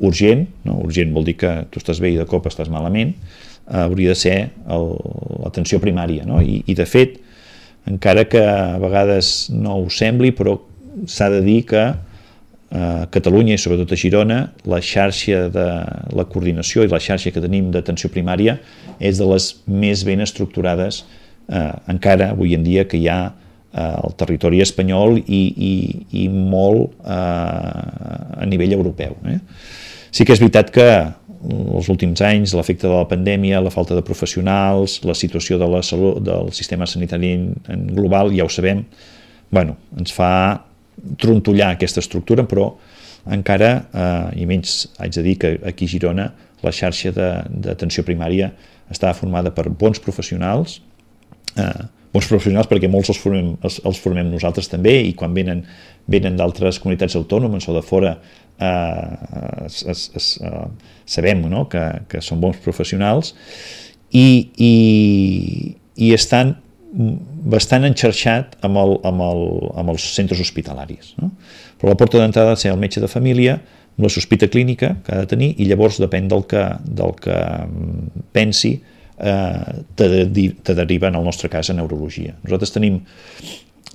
[0.04, 0.80] urgent, no?
[0.83, 4.18] urgent vol dir que tu estàs bé i de cop estàs malament, eh, hauria de
[4.18, 6.26] ser l'atenció primària.
[6.28, 6.42] No?
[6.42, 7.20] I, I de fet,
[7.88, 10.59] encara que a vegades no ho sembli, però
[11.11, 11.85] s'ha de dir que
[12.74, 15.66] a Catalunya i sobretot a Girona la xarxa de
[16.16, 18.58] la coordinació i la xarxa que tenim d'atenció primària
[18.98, 21.04] és de les més ben estructurades
[21.48, 23.20] eh, encara avui en dia que hi ha
[23.74, 25.74] al eh, territori espanyol i, i,
[26.24, 29.16] i molt eh, a nivell europeu.
[29.30, 29.38] Eh?
[30.14, 30.88] Sí que és veritat que
[31.44, 35.82] els últims anys, l'efecte de la pandèmia, la falta de professionals, la situació de la
[35.84, 38.84] salut, del sistema sanitari en global, ja ho sabem,
[39.52, 40.30] bueno, ens fa
[41.20, 42.70] trontollar aquesta estructura, però
[43.35, 46.30] encara, eh, i menys haig de dir que aquí a Girona,
[46.64, 48.50] la xarxa d'atenció primària
[48.92, 50.80] està formada per bons professionals,
[51.57, 55.64] eh, bons professionals perquè molts els formem, els, els formem nosaltres també i quan venen,
[56.11, 60.66] venen d'altres comunitats autònomes o de fora eh, es, es, es, eh,
[61.16, 61.66] sabem no?
[61.70, 63.35] que, que són bons professionals
[64.14, 64.74] i, i,
[66.07, 66.54] i estan
[66.94, 69.44] bastant enxarxat amb, el, amb, el,
[69.80, 71.14] amb els centres hospitalaris.
[71.20, 71.33] No?
[71.80, 73.59] Però la porta d'entrada ha de ser el metge de família,
[73.94, 76.62] amb la sospita clínica que ha de tenir i llavors depèn del que,
[76.98, 77.37] del que
[78.35, 80.09] pensi eh, te,
[80.66, 82.35] te deriva en el nostre cas a neurologia.
[82.42, 83.00] Nosaltres tenim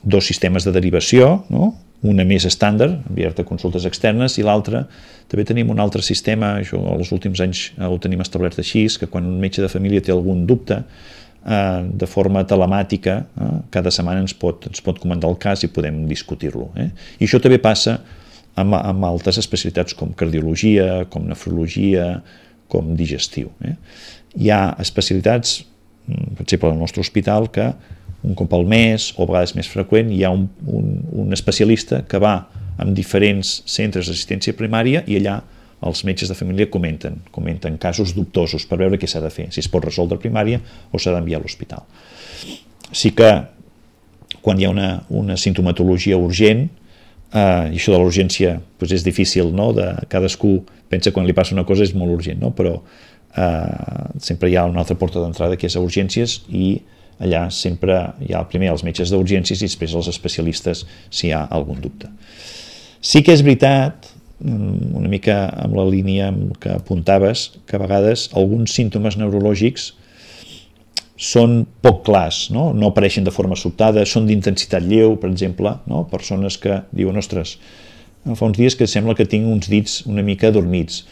[0.04, 1.74] dos sistemes de derivació, no?
[2.08, 4.86] una més estàndard, enviar-te consultes externes, i l'altra,
[5.28, 9.28] també tenim un altre sistema, això els últims anys ho tenim establert així, que quan
[9.28, 10.80] un metge de família té algun dubte,
[11.50, 15.72] eh, de forma telemàtica, eh, cada setmana ens pot, ens pot comandar el cas i
[15.74, 16.70] podem discutir-lo.
[16.78, 16.92] Eh?
[17.20, 17.98] I això també passa
[18.56, 22.20] amb, amb altres especialitats com cardiologia, com nefrologia,
[22.70, 23.50] com digestiu.
[23.66, 23.76] Eh?
[24.36, 25.66] hi ha especialitats,
[26.08, 27.74] mm, per exemple, al nostre hospital, que
[28.24, 32.04] un cop al mes, o a vegades més freqüent, hi ha un, un, un especialista
[32.08, 35.42] que va amb diferents centres d'assistència primària i allà
[35.86, 39.64] els metges de família comenten, comenten casos dubtosos per veure què s'ha de fer, si
[39.64, 40.60] es pot resoldre a primària
[40.92, 41.86] o s'ha d'enviar a l'hospital.
[42.92, 43.30] Sí que
[44.42, 46.68] quan hi ha una, una sintomatologia urgent,
[47.34, 49.72] eh, i això de l'urgència doncs és difícil, no?
[49.78, 52.52] de, cadascú pensa quan li passa una cosa és molt urgent, no?
[52.56, 56.80] però eh, sempre hi ha una altra porta d'entrada que és a urgències i
[57.20, 61.46] allà sempre hi ha primer els metges d'urgències i després els especialistes si hi ha
[61.52, 62.08] algun dubte.
[63.00, 66.30] Sí que és veritat, una mica amb la línia
[66.62, 69.94] que apuntaves, que a vegades alguns símptomes neurològics
[71.20, 72.70] són poc clars, no?
[72.72, 76.06] no apareixen de forma sobtada, són d'intensitat lleu, per exemple, no?
[76.08, 77.58] persones que diuen, ostres,
[78.24, 81.04] fa uns dies que sembla que tinc uns dits una mica adormits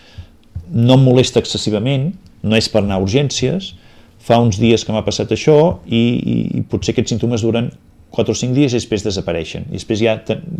[0.71, 2.11] no em molesta excessivament,
[2.43, 3.73] no és per anar a urgències,
[4.19, 7.69] fa uns dies que m'ha passat això i, i, i potser aquests símptomes duren
[8.15, 10.17] 4 o 5 dies i després desapareixen, i després ja,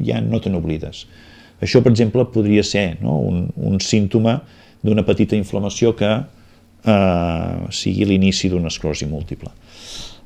[0.08, 1.06] ja no te n'oblides.
[1.62, 3.18] Això, per exemple, podria ser no?
[3.26, 4.40] un, un símptoma
[4.86, 9.52] d'una petita inflamació que eh, sigui l'inici d'una esclerosi múltiple.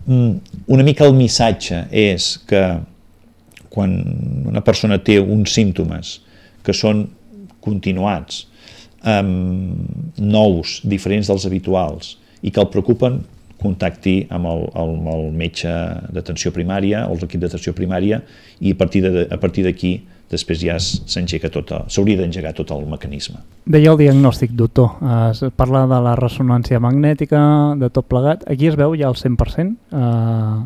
[0.06, 2.62] Mm, una mica el missatge és que
[3.72, 3.96] quan
[4.52, 6.18] una persona té uns símptomes
[6.66, 7.06] que són
[7.64, 8.46] continuats,
[9.06, 13.22] eh, nous, diferents dels habituals, i que el preocupen,
[13.62, 15.70] contacti amb el, amb el metge
[16.14, 18.18] d'atenció primària o l'equip d'atenció primària
[18.60, 19.92] i a partir d'aquí
[20.32, 23.42] després ja s'engega tot, s'hauria d'engegar tot el mecanisme.
[23.66, 24.98] Deia el diagnòstic, doctor,
[25.30, 27.42] es parla de la ressonància magnètica,
[27.80, 30.62] de tot plegat, aquí es veu ja al 100% eh,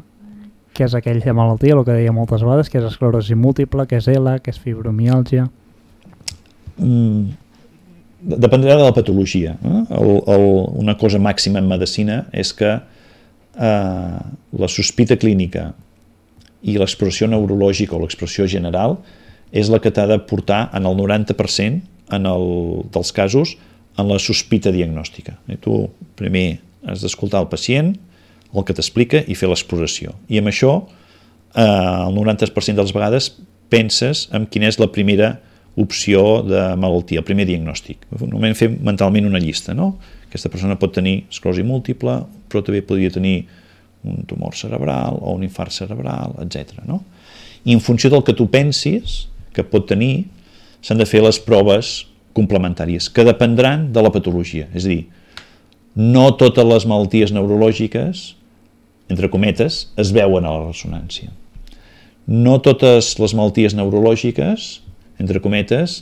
[0.75, 4.09] què és aquella malaltia, el que deia moltes vegades, que és esclerosi múltiple, que és
[4.11, 5.47] ELA, que és fibromiàlgia...
[6.75, 7.31] Mm,
[8.35, 9.55] dependrà de la patologia.
[9.63, 9.81] Eh?
[9.95, 10.45] El, el,
[10.83, 14.19] una cosa màxima en medicina és que eh,
[14.59, 15.69] la sospita clínica
[16.65, 18.97] i l'expressió neurològica o l'expressió general
[19.55, 21.79] és la que t'ha de portar en el 90%
[22.15, 22.45] en el,
[22.93, 23.55] dels casos
[23.97, 25.37] en la sospita diagnòstica.
[25.47, 25.85] I tu
[26.19, 27.95] primer has d'escoltar el pacient,
[28.55, 30.13] el que t'explica i fer l'exploració.
[30.29, 30.75] I amb això,
[31.55, 33.31] eh, el 90% de les vegades
[33.71, 35.37] penses en quina és la primera
[35.75, 38.05] opció de malaltia, el primer diagnòstic.
[38.15, 39.95] Normalment fem mentalment una llista, no?
[40.27, 43.45] Aquesta persona pot tenir esclerosi múltiple, però també podria tenir
[44.05, 46.83] un tumor cerebral o un infart cerebral, etc.
[46.87, 47.01] No?
[47.65, 50.27] I en funció del que tu pensis, que pot tenir,
[50.85, 54.67] s'han de fer les proves complementàries, que dependran de la patologia.
[54.75, 55.03] És a dir,
[55.95, 58.25] no totes les malalties neurològiques,
[59.09, 61.31] entre cometes, es veuen a la ressonància.
[62.27, 64.67] No totes les malalties neurològiques,
[65.21, 66.01] entre cometes,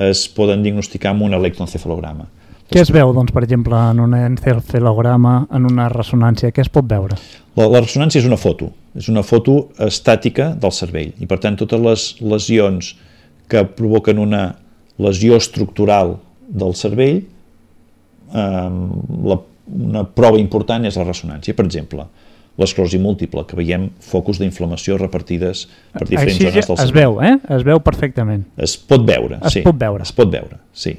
[0.00, 2.26] es poden diagnosticar amb un electroencefalograma.
[2.70, 6.52] Què es veu, doncs, per exemple, en un encefalograma, en una ressonància?
[6.54, 7.16] Què es pot veure?
[7.58, 11.58] La, la ressonància és una foto, és una foto estàtica del cervell i, per tant,
[11.60, 12.94] totes les lesions
[13.50, 14.44] que provoquen una
[15.00, 16.16] lesió estructural
[16.50, 17.20] del cervell,
[18.34, 18.70] eh,
[19.30, 19.38] la,
[19.70, 21.54] una prova important és la ressonància.
[21.56, 22.06] Per exemple,
[22.60, 26.88] l'esclerosi múltiple, que veiem focus d'inflamació repartides per diferents Així zones del cervell.
[26.88, 27.36] es veu, eh?
[27.56, 28.42] Es veu perfectament.
[28.58, 29.62] Es pot veure, Es sí.
[29.66, 30.04] pot veure.
[30.06, 30.98] Es pot veure, sí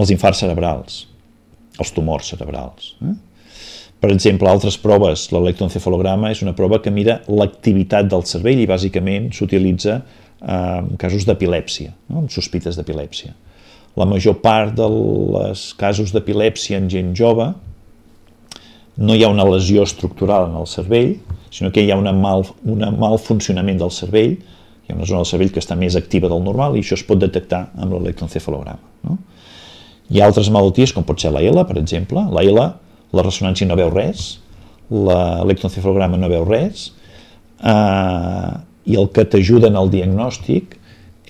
[0.00, 1.00] els infarts cerebrals,
[1.80, 2.94] els tumors cerebrals.
[3.04, 3.14] Eh?
[4.00, 9.28] Per exemple, altres proves, l'electroencefalograma és una prova que mira l'activitat del cervell i bàsicament
[9.36, 12.22] s'utilitza eh, en casos d'epilèpsia, no?
[12.24, 13.34] amb sospites d'epilèpsia.
[14.00, 17.50] La major part dels casos d'epilèpsia en gent jove
[19.00, 21.14] no hi ha una lesió estructural en el cervell,
[21.52, 25.22] sinó que hi ha una mal, una mal funcionament del cervell, hi ha una zona
[25.22, 28.80] del cervell que està més activa del normal i això es pot detectar amb l'electroencefalograma.
[29.04, 29.18] No?
[30.10, 32.24] Hi ha altres malalties, com pot ser la ELA, per exemple.
[32.34, 32.70] La ELA,
[33.16, 34.38] la ressonància no veu res,
[34.90, 36.90] l'electroencefalograma no veu res,
[37.62, 38.52] eh,
[38.90, 40.76] i el que t'ajuda en el diagnòstic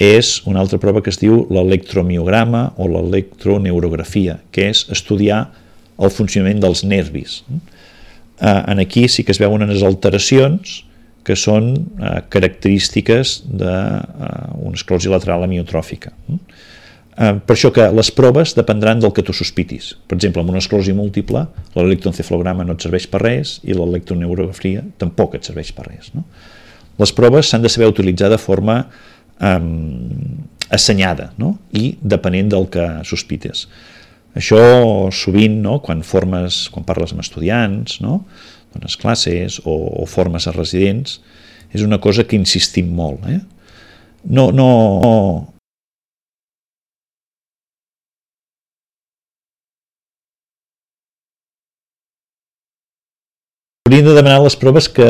[0.00, 5.42] és una altra prova que es diu l'electromiograma o l'electroneurografia, que és estudiar
[6.00, 7.42] el funcionament dels nervis.
[7.50, 10.80] Eh, en aquí sí que es veuen unes alteracions
[11.24, 16.14] que són eh, característiques d'una eh, esclerosi lateral amiotròfica.
[16.32, 16.40] Eh,
[17.20, 19.90] per això que les proves dependran del que tu sospitis.
[20.08, 21.42] Per exemple, amb una esclerosi múltiple,
[21.74, 26.14] l'electroencefalograma no et serveix per res i l'electroneurografia tampoc et serveix per res.
[26.16, 26.24] No?
[27.00, 28.78] Les proves s'han de saber utilitzar de forma
[29.36, 29.60] eh,
[30.72, 31.58] assenyada no?
[31.76, 33.66] i depenent del que sospites.
[34.38, 34.62] Això
[35.12, 38.22] sovint, no, quan formes, quan parles amb estudiants, no,
[38.72, 41.18] dones classes o, o formes a residents,
[41.74, 43.26] és una cosa que insistim molt.
[43.28, 43.40] Eh?
[44.30, 44.70] No, no,
[45.02, 45.14] no,
[53.90, 55.06] hauríem de demanar les proves que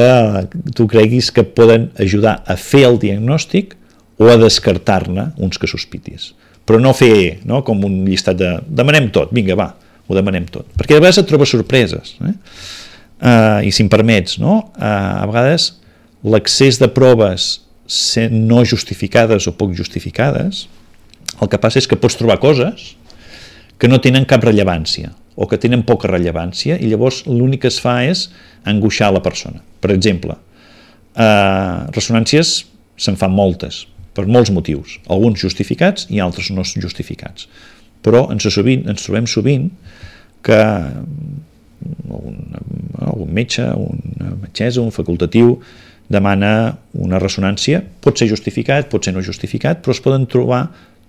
[0.75, 3.77] tu creguis que poden ajudar a fer el diagnòstic
[4.17, 6.33] o a descartar-ne uns que sospitis.
[6.65, 9.75] Però no fer no, com un llistat de demanem tot, vinga, va,
[10.09, 10.69] ho demanem tot.
[10.81, 12.15] Perquè a vegades et trobes sorpreses.
[12.25, 12.35] Eh?
[13.21, 14.73] Uh, I si em permets, no?
[14.73, 15.75] uh, a vegades
[16.25, 17.67] l'accés de proves
[18.31, 20.69] no justificades o poc justificades,
[21.41, 22.95] el que passa és que pots trobar coses
[23.81, 27.81] que no tenen cap rellevància o que tenen poca rellevància i llavors l'únic que es
[27.83, 28.29] fa és
[28.69, 29.63] angoixar la persona.
[29.81, 30.37] Per exemple,
[31.15, 32.55] eh, ressonàncies
[33.01, 37.49] se'n fan moltes, per molts motius, alguns justificats i altres no justificats.
[38.03, 39.71] Però ens, sovint, ens trobem sovint
[40.43, 40.61] que
[42.09, 42.37] un,
[43.13, 44.01] un metge, un
[44.43, 45.59] metgessa, un facultatiu,
[46.11, 50.65] demana una ressonància, pot ser justificat, pot ser no justificat, però es poden trobar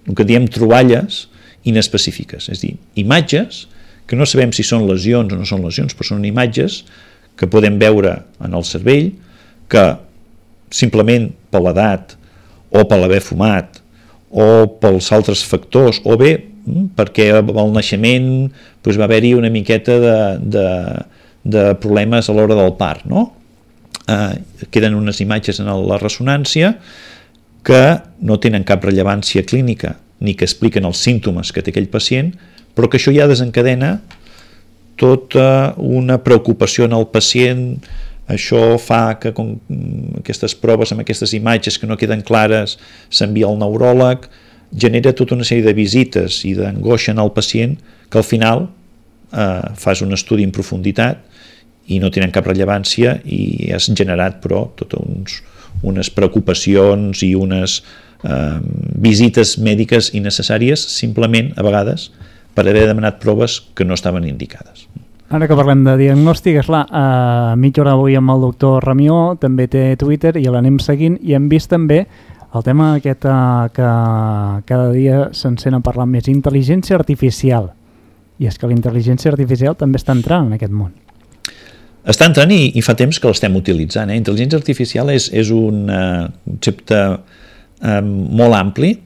[0.07, 1.25] el que diem troballes
[1.67, 3.65] inespecífiques, és a dir, imatges
[4.07, 6.81] que no sabem si són lesions o no són lesions, però són imatges
[7.39, 9.11] que podem veure en el cervell
[9.71, 9.85] que
[10.71, 12.15] simplement per l'edat
[12.71, 13.81] o per l'haver fumat
[14.31, 14.45] o
[14.81, 18.29] pels altres factors o bé mm, perquè al naixement
[18.83, 20.17] doncs, va haver-hi una miqueta de,
[20.55, 20.67] de,
[21.43, 23.27] de problemes a l'hora del part no?
[24.07, 26.77] eh, queden unes imatges en la ressonància
[27.67, 27.83] que
[28.25, 32.31] no tenen cap rellevància clínica ni que expliquen els símptomes que té aquell pacient
[32.75, 33.97] però que això ja desencadena
[35.01, 37.65] tota una preocupació en el pacient.
[38.31, 39.55] Això fa que com
[40.21, 42.77] aquestes proves amb aquestes imatges que no queden clares
[43.09, 44.27] s'envia al neuròleg,
[44.71, 47.75] genera tota una sèrie de visites i d'angoixa en el pacient
[48.09, 48.69] que al final
[49.33, 51.25] eh, fas un estudi en profunditat
[51.91, 55.41] i no tenen cap rellevància i has generat però totes uns,
[55.83, 57.81] unes preocupacions i unes
[58.23, 58.59] eh,
[58.95, 62.11] visites mèdiques innecessàries simplement a vegades
[62.53, 64.87] per haver demanat proves que no estaven indicades.
[65.31, 69.37] Ara que parlem de diagnòstic, és clar, a mitja hora avui amb el doctor Ramió,
[69.39, 72.01] també té Twitter i l'anem seguint i hem vist també
[72.51, 73.91] el tema aquest uh, que
[74.67, 77.69] cada dia s'encén a parlar més, intel·ligència artificial.
[78.43, 80.91] I és que la intel·ligència artificial també està entrant en aquest món.
[82.11, 84.11] Està entrant i, i fa temps que l'estem utilitzant.
[84.11, 84.17] Eh?
[84.19, 88.97] Intel·ligència artificial és, és un uh, concepte uh, molt ampli,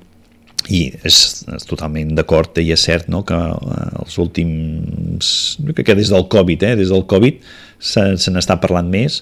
[0.71, 1.17] i és,
[1.56, 5.32] és totalment d'acord i és cert no, que eh, els últims
[5.75, 7.41] que des del Covid, eh, des del Covid
[7.80, 9.21] se, se n'està parlant més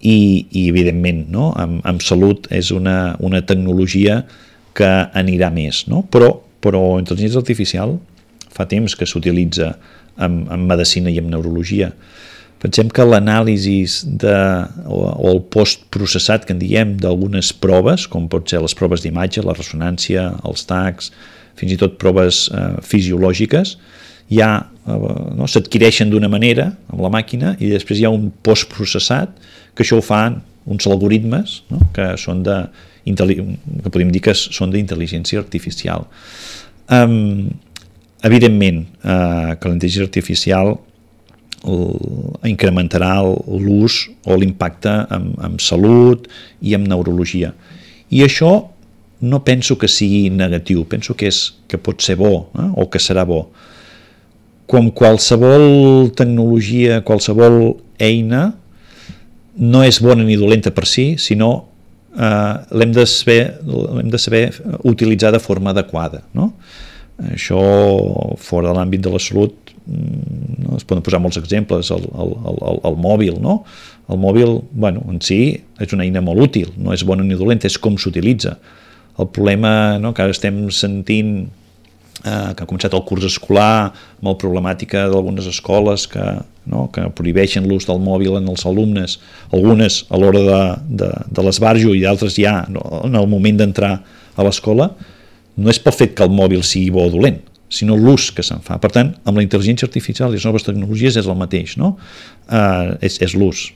[0.00, 4.22] i, i evidentment no, amb, amb salut és una, una tecnologia
[4.78, 6.04] que anirà més no?
[6.10, 6.32] però,
[6.64, 7.98] però intel·ligència artificial
[8.54, 9.74] fa temps que s'utilitza
[10.18, 11.92] en, en medicina i en neurologia
[12.58, 13.76] Pensem que l'anàlisi
[14.26, 19.54] o, el postprocessat que en diem d'algunes proves, com pot ser les proves d'imatge, la
[19.54, 21.12] ressonància, els tacs,
[21.58, 23.76] fins i tot proves eh, fisiològiques,
[24.34, 24.98] ja eh,
[25.38, 29.38] no, s'adquireixen d'una manera amb la màquina i després hi ha un postprocessat
[29.74, 32.60] que això ho fan uns algoritmes no, que són de
[33.08, 36.02] que podem dir que són d'intel·ligència artificial.
[36.92, 37.48] Um,
[38.26, 40.74] evidentment eh, que la intel·ligència artificial
[42.46, 46.28] incrementarà l'ús o l'impacte en, en salut
[46.62, 47.52] i en neurologia.
[48.14, 48.52] I això
[49.20, 52.68] no penso que sigui negatiu, penso que, és, que pot ser bo eh?
[52.78, 53.48] o que serà bo.
[54.68, 58.52] Com qualsevol tecnologia, qualsevol eina,
[59.58, 61.50] no és bona ni dolenta per si, sinó
[62.14, 64.44] eh, l'hem de, saber, de saber
[64.86, 66.22] utilitzar de forma adequada.
[66.36, 66.52] No?
[67.32, 67.58] Això,
[68.38, 70.76] fora de l'àmbit de la salut, no?
[70.76, 73.62] es poden posar molts exemples, el, el, el, el mòbil, no?
[74.08, 75.40] El mòbil, bueno, en si
[75.80, 78.56] és una eina molt útil, no és bona ni dolenta, és com s'utilitza.
[79.18, 81.32] El problema no, que ara estem sentint
[82.24, 83.90] eh, que ha començat el curs escolar
[84.24, 86.24] la problemàtica d'algunes escoles que,
[86.70, 89.18] no, que prohibeixen l'ús del mòbil en els alumnes,
[89.52, 90.62] algunes a l'hora de,
[91.02, 93.94] de, de l'esbarjo i d'altres ja no, en el moment d'entrar
[94.38, 94.92] a l'escola,
[95.58, 98.62] no és pel fet que el mòbil sigui bo o dolent, sinó l'ús que se'n
[98.64, 98.78] fa.
[98.80, 101.96] Per tant, amb la intel·ligència artificial i les noves tecnologies és el mateix, no?
[102.48, 103.68] Uh, és és l'ús.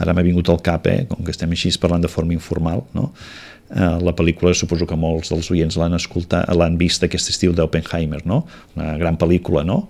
[0.00, 3.10] Ara m'ha vingut al cap, eh, com que estem així parlant de forma informal, no?
[3.72, 8.22] Uh, la pel·lícula, suposo que molts dels oients l'han escoltat, l'han vist aquest estiu d'Oppenheimer,
[8.28, 8.44] no?
[8.76, 9.88] Una gran pel·lícula, no?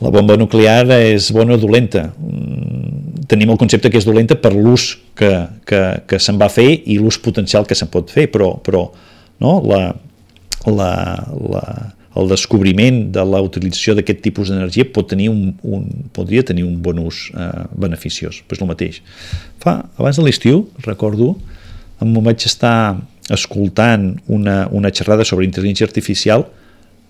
[0.00, 2.10] La bomba nuclear és bona o dolenta.
[2.20, 5.30] Mm, tenim el concepte que és dolenta per l'ús que,
[5.68, 8.84] que, que se'n va fer i l'ús potencial que se'n pot fer, però, però
[9.40, 9.54] no?
[9.64, 9.80] la,
[10.68, 10.90] la,
[11.32, 11.64] la,
[12.16, 15.84] el descobriment de la utilització d'aquest tipus d'energia pot tenir un, un,
[16.16, 19.00] podria tenir un bon ús eh, beneficiós, però és el mateix.
[19.62, 21.34] Fa, abans de l'estiu, recordo,
[22.02, 22.96] em vaig estar
[23.32, 26.46] escoltant una, una xerrada sobre intel·ligència artificial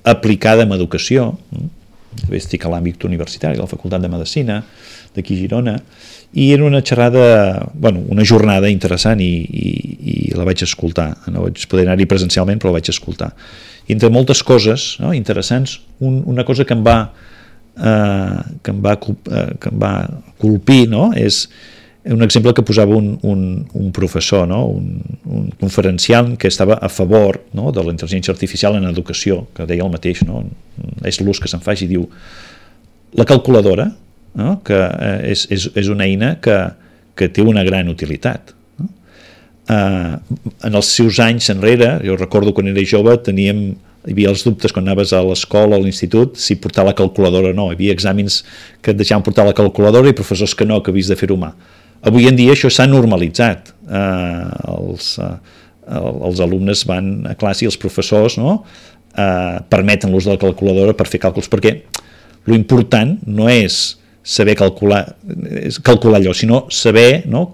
[0.06, 1.32] aplicada en educació,
[2.32, 4.60] estic a l'àmbit universitari, a la Facultat de Medicina
[5.16, 5.76] d'aquí Girona,
[6.36, 9.70] i era una xerrada, bueno, una jornada interessant i, i,
[10.12, 11.06] i la vaig escoltar.
[11.32, 13.30] No vaig poder anar-hi presencialment, però la vaig escoltar.
[13.88, 16.98] I entre moltes coses no, interessants, un, una cosa que em va,
[17.80, 19.94] eh, que em va, eh, que em va
[20.42, 21.46] colpir no, és
[22.04, 24.66] un exemple que posava un, un, un professor, no?
[24.68, 27.72] un, un conferenciant que estava a favor no?
[27.72, 30.44] de la intel·ligència artificial en educació, que deia el mateix, no?
[31.00, 32.04] és l'ús que se'n faci, diu
[33.16, 33.88] la calculadora
[34.36, 34.60] no?
[34.66, 36.56] que eh, és, és, és una eina que,
[37.18, 38.52] que té una gran utilitat.
[38.80, 38.90] No?
[39.72, 43.68] Eh, en els seus anys enrere, jo recordo quan era jove, teníem
[44.06, 47.50] hi havia els dubtes quan anaves a l'escola o a l'institut si portar la calculadora
[47.50, 47.72] o no.
[47.72, 48.44] Hi havia exàmens
[48.78, 51.50] que et deixaven portar la calculadora i professors que no, que havies de fer humà.
[52.06, 53.72] Avui en dia això s'ha normalitzat.
[53.90, 54.44] Eh,
[54.76, 55.32] els, eh,
[56.28, 58.60] els alumnes van a classe i els professors no,
[59.10, 61.80] eh, permeten l'ús de la calculadora per fer càlculs, perquè
[62.46, 65.16] Lo important no és saber calcular,
[65.86, 67.44] calcular allò, sinó saber no,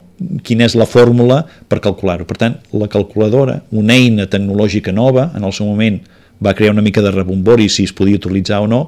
[0.43, 2.25] quina és la fórmula per calcular-ho.
[2.25, 5.99] Per tant, la calculadora, una eina tecnològica nova, en el seu moment
[6.43, 8.87] va crear una mica de rebombori si es podia utilitzar o no,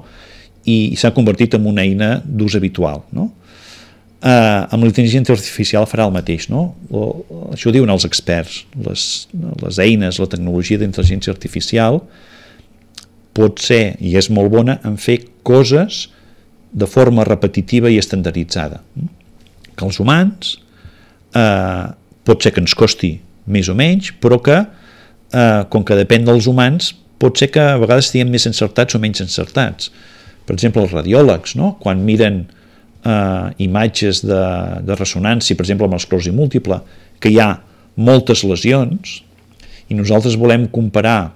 [0.64, 3.04] i s'ha convertit en una eina d'ús habitual.
[3.12, 3.28] No?
[4.24, 6.48] Eh, amb l'intel·ligència artificial farà el mateix.
[6.48, 6.70] No?
[6.88, 7.04] O,
[7.52, 8.62] això ho diuen els experts.
[8.80, 9.06] Les,
[9.60, 12.00] les eines, la tecnologia d'intel·ligència artificial
[13.36, 16.06] pot ser, i és molt bona, en fer coses
[16.74, 18.80] de forma repetitiva i estandarditzada.
[19.74, 20.56] Que els humans
[21.34, 21.86] eh,
[22.26, 23.14] pot ser que ens costi
[23.46, 27.78] més o menys, però que, eh, com que depèn dels humans, pot ser que a
[27.78, 29.90] vegades estiguem més encertats o menys encertats.
[30.44, 31.76] Per exemple, els radiòlegs, no?
[31.80, 32.42] quan miren
[33.04, 34.42] eh, imatges de,
[34.84, 36.80] de ressonància, per exemple, amb l'esclosi múltiple,
[37.20, 37.52] que hi ha
[37.94, 39.20] moltes lesions,
[39.88, 41.34] i nosaltres volem comparar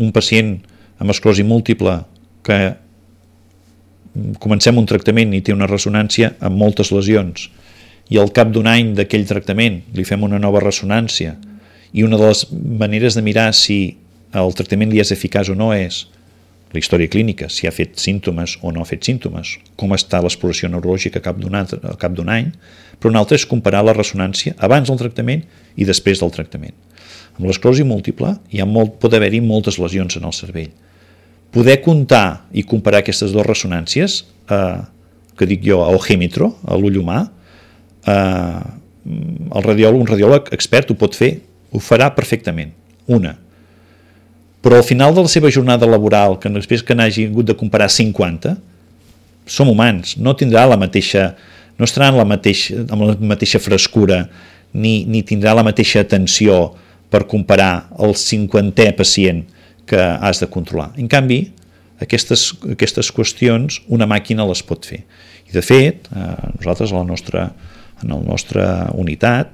[0.00, 0.56] un pacient
[1.00, 2.00] amb esclosi múltiple
[2.44, 2.58] que
[4.42, 7.48] comencem un tractament i té una ressonància amb moltes lesions.
[8.10, 11.34] I al cap d'un any d'aquell tractament li fem una nova ressonància.
[11.92, 13.96] I una de les maneres de mirar si
[14.36, 16.04] el tractament li és eficaç o no és
[16.74, 20.68] la història clínica, si ha fet símptomes o no ha fet símptomes, com està l'exploració
[20.68, 21.54] neurològica cap d'un
[22.28, 22.50] any,
[22.98, 25.44] però un altre és comparar la ressonància abans del tractament
[25.76, 26.74] i després del tractament.
[27.38, 30.72] Amb l'esclosi múltiple hi ha molt, pot haver-hi moltes lesions en el cervell
[31.54, 34.80] poder comptar i comparar aquestes dues ressonàncies, eh,
[35.36, 37.26] que dic jo, a ojímetro, a l'ull humà,
[38.06, 38.60] eh,
[39.06, 41.36] el radiòleg, un radiòleg expert ho pot fer,
[41.72, 42.72] ho farà perfectament,
[43.06, 43.36] una.
[44.62, 47.88] Però al final de la seva jornada laboral, que després que n'hagi hagut de comparar
[47.92, 48.56] 50,
[49.46, 51.36] som humans, no tindrà la mateixa,
[51.78, 54.24] no estarà en la mateixa, amb la mateixa frescura,
[54.74, 56.74] ni, ni tindrà la mateixa atenció
[57.12, 59.44] per comparar el 50è pacient
[59.86, 60.90] que has de controlar.
[60.98, 61.40] En canvi,
[62.02, 65.02] aquestes, aquestes qüestions una màquina les pot fer.
[65.46, 67.50] I de fet, eh, nosaltres a la nostra,
[68.02, 69.52] en la nostra unitat,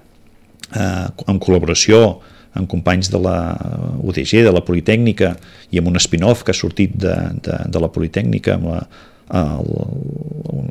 [0.74, 2.20] eh, en col·laboració
[2.54, 3.56] amb companys de la
[4.02, 5.36] UDG, de la Politècnica,
[5.70, 8.66] i amb un spin-off que ha sortit de, de, de la Politècnica, amb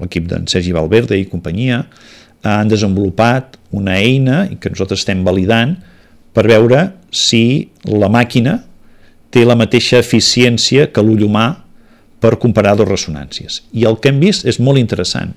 [0.02, 1.82] l'equip d'en Sergi Valverde i companyia,
[2.46, 5.76] han desenvolupat una eina que nosaltres estem validant
[6.34, 8.60] per veure si la màquina
[9.32, 11.48] té la mateixa eficiència que l'ull humà
[12.22, 13.62] per comparar dues ressonàncies.
[13.74, 15.34] I el que hem vist és molt interessant.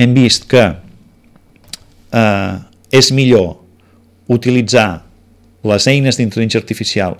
[0.00, 0.64] Hem vist que
[2.10, 2.54] eh,
[2.92, 3.54] és millor
[4.32, 5.02] utilitzar
[5.68, 7.18] les eines d'intel·ligència artificial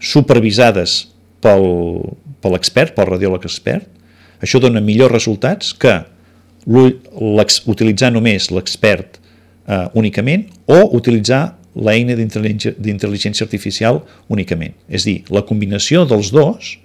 [0.00, 1.02] supervisades
[1.44, 1.66] pel,
[2.40, 3.88] per l'expert, pel radiòleg expert,
[4.44, 5.98] això dona millors resultats que
[6.64, 9.18] utilitzar només l'expert
[9.68, 14.74] eh, únicament o utilitzar l'eina d'intel·ligència artificial únicament.
[14.88, 16.76] És dir, la combinació dels dos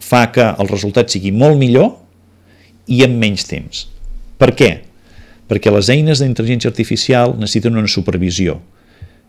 [0.00, 1.92] fa que el resultat sigui molt millor
[2.86, 3.86] i en menys temps.
[4.40, 4.70] Per què?
[5.50, 8.58] Perquè les eines d'intel·ligència artificial necessiten una supervisió.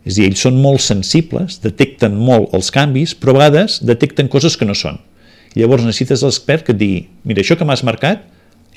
[0.07, 4.55] És dir, ells són molt sensibles, detecten molt els canvis, però a vegades detecten coses
[4.57, 5.01] que no són.
[5.57, 8.23] Llavors necessites l'expert que et digui, mira, això que m'has marcat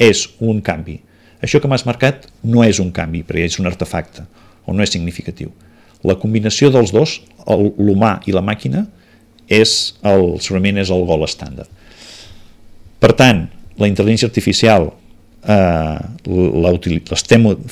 [0.01, 0.99] és un canvi.
[1.45, 4.27] Això que m'has marcat no és un canvi, perquè és un artefacte,
[4.67, 5.53] o no és significatiu.
[6.07, 8.87] La combinació dels dos, l'humà i la màquina,
[9.51, 11.69] és el, segurament és el gol estàndard.
[13.01, 13.47] Per tant,
[13.81, 14.91] la intel·ligència artificial
[15.43, 15.99] eh,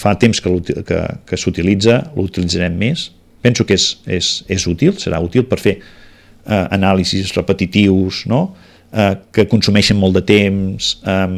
[0.03, 0.55] fa temps que,
[0.89, 3.11] que, que s'utilitza, l'utilitzarem més,
[3.45, 8.43] penso que és, és, és útil, serà útil per fer eh, anàlisis repetitius, no?
[8.91, 11.29] eh, que consumeixen molt de temps, eh,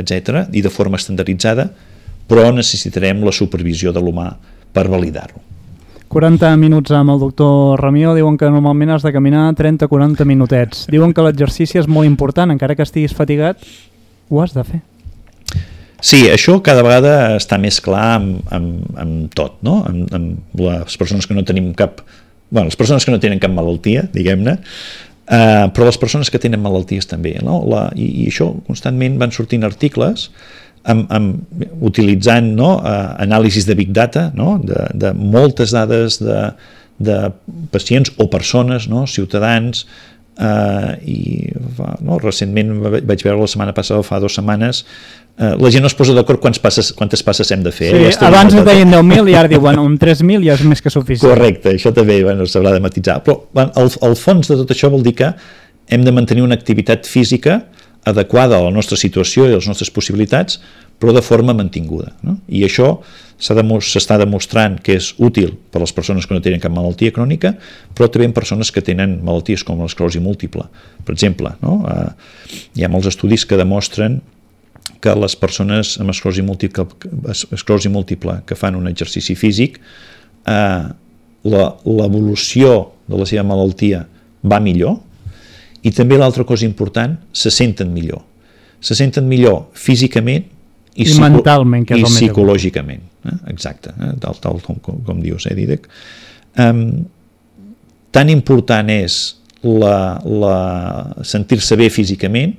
[0.00, 1.68] etc i de forma estandarditzada,
[2.30, 4.30] però necessitarem la supervisió de l'humà
[4.72, 5.49] per validar-ho.
[6.10, 10.88] 40 minuts amb el doctor Ramió, diuen que normalment has de caminar 30-40 minutets.
[10.90, 13.62] Diuen que l'exercici és molt important, encara que estiguis fatigat,
[14.26, 14.80] ho has de fer.
[16.02, 19.84] Sí, això cada vegada està més clar amb, amb, amb tot, no?
[19.86, 22.02] Amb, amb les persones que no tenim cap...
[22.50, 24.56] bueno, les persones que no tenen cap malaltia, diguem-ne,
[25.30, 27.60] eh, però les persones que tenen malalties també, no?
[27.70, 30.32] La, i, I això constantment van sortint articles
[30.88, 36.42] amb, amb, utilitzant no, uh, anàlisis de Big Data, no, de, de moltes dades de,
[37.00, 37.18] de
[37.72, 39.86] pacients o persones, no, ciutadans,
[40.40, 41.50] uh, i
[42.04, 44.82] no, recentment vaig veure la setmana passada, fa dues setmanes,
[45.36, 47.92] uh, la gent no es posa d'acord quantes passes, quantes passes hem de fer.
[47.92, 50.92] Sí, ja abans es deien 10.000 i ara diuen amb 3.000 ja és més que
[50.92, 51.26] suficient.
[51.28, 53.20] Correcte, això també bueno, s'haurà de matitzar.
[53.26, 55.34] Però bueno, el, el fons de tot això vol dir que
[55.90, 57.64] hem de mantenir una activitat física
[58.10, 60.60] adequada a la nostra situació i a les nostres possibilitats,
[61.00, 62.12] però de forma mantinguda.
[62.26, 62.36] No?
[62.52, 62.98] I això
[63.40, 67.54] s'està demostrant que és útil per a les persones que no tenen cap malaltia crònica,
[67.96, 70.66] però també en persones que tenen malalties com l'esclerosi múltiple.
[71.06, 71.80] Per exemple, no?
[71.88, 72.10] eh,
[72.76, 74.20] hi ha molts estudis que demostren
[75.00, 76.84] que les persones amb esclerosi múltiple,
[77.32, 79.80] esclerosi múltiple que fan un exercici físic,
[80.44, 80.84] eh,
[81.48, 82.74] l'evolució
[83.08, 84.04] de la seva malaltia
[84.44, 84.98] va millor
[85.82, 88.22] i també l'altra cosa important, se senten millor.
[88.80, 90.44] Se senten millor físicament
[90.94, 93.04] i, I mentalment, que és i el psicològicament.
[93.24, 93.36] Eh?
[93.52, 94.14] Exacte, eh?
[94.20, 95.86] tal, tal com, com, com dius, eh, Didec?
[96.60, 97.04] Um,
[98.12, 99.20] tan important és
[99.62, 100.56] la, la
[101.26, 102.56] sentir-se bé físicament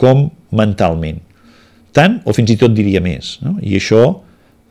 [0.00, 0.26] com
[0.56, 1.20] mentalment.
[1.94, 3.36] Tant, o fins i tot diria més.
[3.44, 3.54] No?
[3.62, 4.02] I això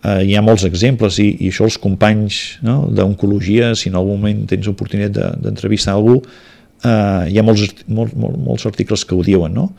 [0.04, 4.20] eh, hi ha molts exemples i, i això els companys no, d'oncologia, si en algun
[4.20, 6.18] moment tens oportunitat d'entrevistar de, algú,
[6.84, 9.70] eh, hi ha molts, molts, molts, molts articles que ho diuen, no?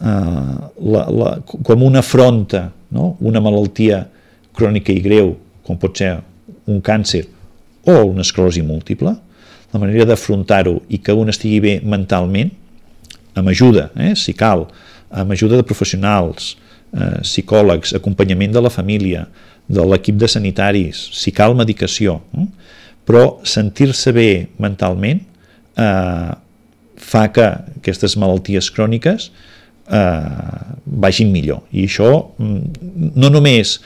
[0.00, 0.56] eh,
[0.92, 3.14] la, la, com una afronta no?
[3.20, 4.04] una malaltia
[4.56, 5.34] crònica i greu,
[5.66, 6.14] com pot ser
[6.70, 7.24] un càncer
[7.86, 9.12] o una esclerosi múltiple,
[9.72, 12.52] la manera d'afrontar-ho i que un estigui bé mentalment,
[13.36, 14.64] amb ajuda, eh, si cal,
[15.10, 16.54] amb ajuda de professionals,
[16.92, 19.26] eh, psicòlegs, acompanyament de la família,
[19.66, 22.46] de l'equip de sanitaris, si cal medicació, eh?
[23.06, 25.20] però sentir-se bé mentalment
[25.76, 26.32] eh,
[26.96, 27.46] fa que
[27.80, 29.30] aquestes malalties cròniques
[29.92, 31.64] eh, vagin millor.
[31.72, 33.78] I això mm, no només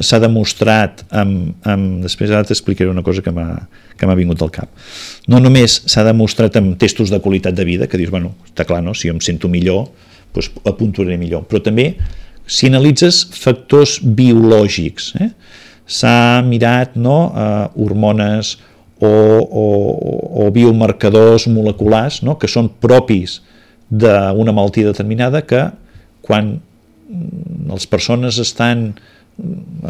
[0.00, 4.68] s'ha demostrat amb, amb, després ara t'explicaré una cosa que m'ha vingut al cap
[5.32, 8.82] no només s'ha demostrat amb testos de qualitat de vida que dius, bueno, està clar,
[8.84, 8.92] no?
[8.94, 9.86] si jo em sento millor
[10.36, 11.94] doncs apuntaré millor, però també
[12.46, 15.30] si analitzes factors biològics eh?
[15.86, 18.56] s'ha mirat no, uh, hormones
[19.00, 19.64] o, o,
[20.46, 22.38] o biomarcadors moleculars no?
[22.40, 23.40] que són propis
[23.90, 25.68] d'una malaltia determinada que
[26.26, 26.56] quan
[27.68, 28.94] les persones estan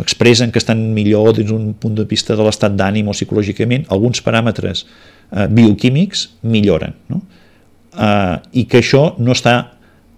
[0.00, 4.20] expressen que estan millor des d'un punt de vista de l'estat d'ànim o psicològicament, alguns
[4.26, 6.96] paràmetres eh, bioquímics milloren.
[7.08, 7.22] No?
[7.94, 9.56] Eh, I que això no està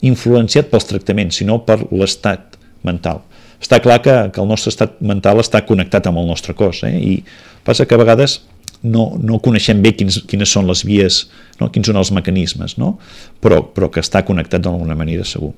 [0.01, 3.21] influenciat pels tractaments, sinó per l'estat mental.
[3.61, 6.95] Està clar que, que el nostre estat mental està connectat amb el nostre cos, eh?
[6.97, 7.21] i
[7.67, 8.41] passa que a vegades
[8.83, 11.25] no, no coneixem bé quins, quines són les vies,
[11.61, 11.71] no?
[11.75, 12.97] quins són els mecanismes, no?
[13.43, 15.53] però, però que està connectat d'alguna manera segur.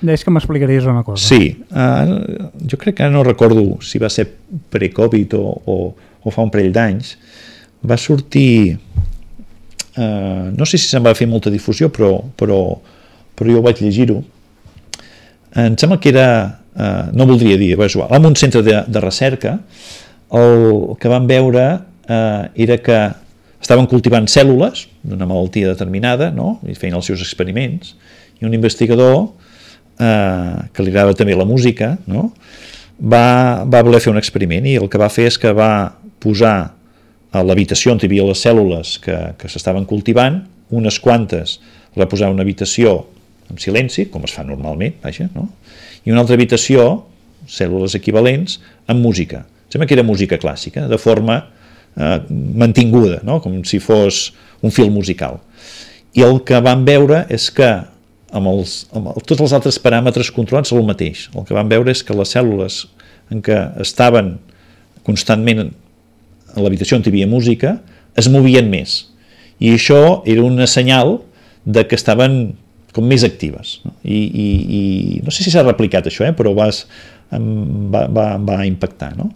[0.00, 1.22] Deies que m'explicaries una cosa.
[1.24, 4.26] Sí, uh, jo crec que no recordo si va ser
[4.72, 5.76] pre-Covid o, o,
[6.20, 7.14] o fa un parell d'anys,
[7.86, 8.76] va sortir,
[9.96, 12.60] uh, no sé si se'n va fer molta difusió, però, però,
[13.38, 14.20] però jo vaig llegir-ho,
[15.56, 16.28] em sembla que era,
[16.76, 19.56] uh, no voldria dir, però és igual, en un centre de, de recerca,
[20.36, 21.66] el que van veure
[22.08, 23.00] eh, era que
[23.60, 26.58] estaven cultivant cèl·lules d'una malaltia determinada no?
[26.68, 27.94] i feien els seus experiments
[28.40, 29.26] i un investigador
[29.98, 32.30] eh, que li agrada també la música no?
[33.00, 36.56] va, va voler fer un experiment i el que va fer és que va posar
[37.36, 40.40] a l'habitació on hi havia les cèl·lules que, que s'estaven cultivant,
[40.72, 41.58] unes quantes
[41.96, 43.02] va posar una habitació
[43.50, 45.48] en silenci, com es fa normalment, vaja, no?
[46.04, 47.04] i una altra habitació,
[47.50, 48.58] cèl·lules equivalents,
[48.90, 49.44] amb música.
[49.70, 51.42] Sembla que era música clàssica, de forma
[51.96, 53.40] eh, mantinguda, no?
[53.44, 54.30] com si fos
[54.62, 55.40] un fil musical.
[56.16, 57.68] I el que vam veure és que
[58.36, 61.26] amb, els, amb el, tots els altres paràmetres controlats el mateix.
[61.34, 62.84] El que vam veure és que les cèl·lules
[63.32, 64.36] en què estaven
[65.06, 65.68] constantment
[66.56, 67.76] a l'habitació on hi havia música
[68.16, 69.04] es movien més.
[69.60, 71.18] I això era una senyal
[71.64, 72.56] de que estaven
[72.96, 73.80] com més actives.
[73.84, 73.92] No?
[74.04, 74.82] I, i, i
[75.24, 76.32] no sé si s'ha replicat això, eh?
[76.36, 76.84] però vas,
[77.30, 79.12] va, va, va impactar.
[79.18, 79.30] No?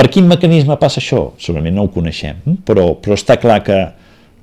[0.00, 1.34] Per quin mecanisme passa això?
[1.36, 3.74] Segurament no ho coneixem, però, però està clar que,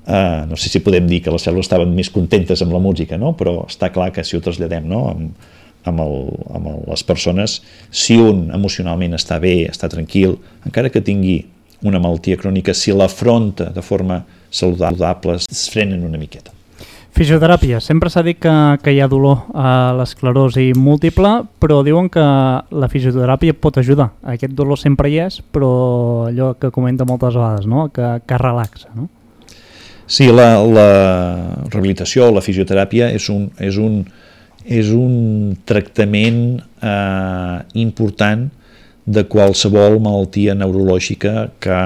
[0.06, 3.18] eh, no sé si podem dir que les cèl·lules estaven més contentes amb la música,
[3.18, 3.32] no?
[3.34, 5.00] però està clar que si ho traslladem no?
[5.10, 5.48] amb,
[5.90, 6.14] amb, el,
[6.60, 7.56] amb les persones,
[7.90, 10.36] si un emocionalment està bé, està tranquil,
[10.68, 11.40] encara que tingui
[11.82, 14.20] una malaltia crònica, si l'afronta de forma
[14.54, 16.54] saludable, es frenen una miqueta.
[17.18, 17.80] Fisioteràpia.
[17.82, 22.88] Sempre s'ha dit que, que hi ha dolor a l'esclerosi múltiple, però diuen que la
[22.92, 24.12] fisioteràpia pot ajudar.
[24.22, 25.70] Aquest dolor sempre hi és, però
[26.28, 27.88] allò que comenta moltes vegades, no?
[27.90, 28.92] que, que relaxa.
[28.94, 29.08] No?
[30.06, 30.86] Sí, la, la
[31.66, 33.98] rehabilitació, la fisioteràpia és un, és un,
[34.62, 38.46] és un tractament eh, important
[39.08, 41.76] de qualsevol malaltia neurològica que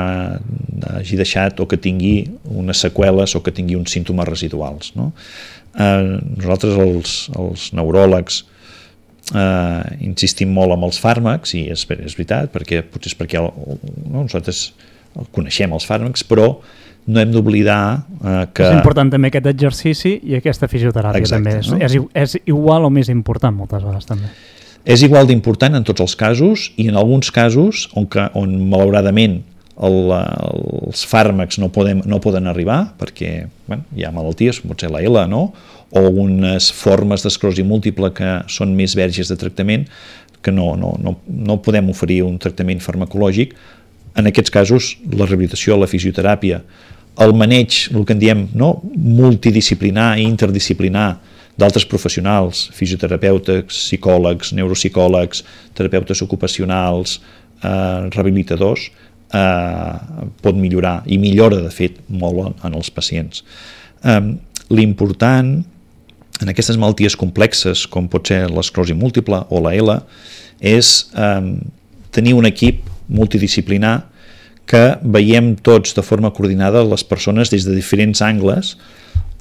[0.91, 4.91] hagi deixat o que tingui unes seqüeles o que tingui uns símptomes residuals.
[4.99, 5.13] No?
[5.79, 8.43] Eh, nosaltres, els, els neuròlegs,
[9.31, 13.53] eh, insistim molt amb els fàrmacs, i és, és veritat, perquè potser és perquè el,
[14.09, 14.73] no, nosaltres
[15.37, 16.57] coneixem els fàrmacs, però
[17.07, 17.83] no hem d'oblidar
[18.19, 18.67] eh, que...
[18.67, 21.61] És important també aquest exercici i aquesta fisioteràpia Exacte, també.
[21.63, 22.11] És, no?
[22.19, 24.33] és, és igual o més important moltes vegades també.
[24.85, 29.41] És igual d'important en tots els casos i en alguns casos on, que, on malauradament
[29.83, 34.91] el, els fàrmacs no, podem, no poden arribar perquè bueno, hi ha malalties, pot ser
[34.93, 35.53] la L, no?
[35.93, 39.87] o unes formes d'esclerosi múltiple que són més verges de tractament
[40.43, 43.53] que no, no, no, no podem oferir un tractament farmacològic.
[44.19, 46.59] En aquests casos, la rehabilitació, la fisioteràpia,
[47.23, 48.75] el maneig, el que en diem no?
[48.97, 51.07] multidisciplinar i interdisciplinar
[51.61, 55.43] d'altres professionals, fisioterapeutes, psicòlegs, neuropsicòlegs,
[55.77, 57.21] terapeutes ocupacionals,
[57.63, 58.91] eh, rehabilitadors,
[59.33, 59.99] eh,
[60.43, 63.45] pot millorar i millora, de fet, molt en, en els pacients.
[64.05, 64.23] Eh,
[64.73, 65.59] L'important
[66.41, 69.99] en aquestes malalties complexes, com pot ser l'esclerosi múltiple o la L,
[70.59, 71.53] és eh,
[72.15, 73.99] tenir un equip multidisciplinar
[74.67, 78.77] que veiem tots de forma coordinada les persones des de diferents angles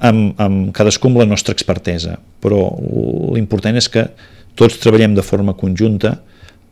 [0.02, 2.64] amb, amb cadascú amb la nostra expertesa, però
[3.34, 4.06] l'important és que
[4.58, 6.16] tots treballem de forma conjunta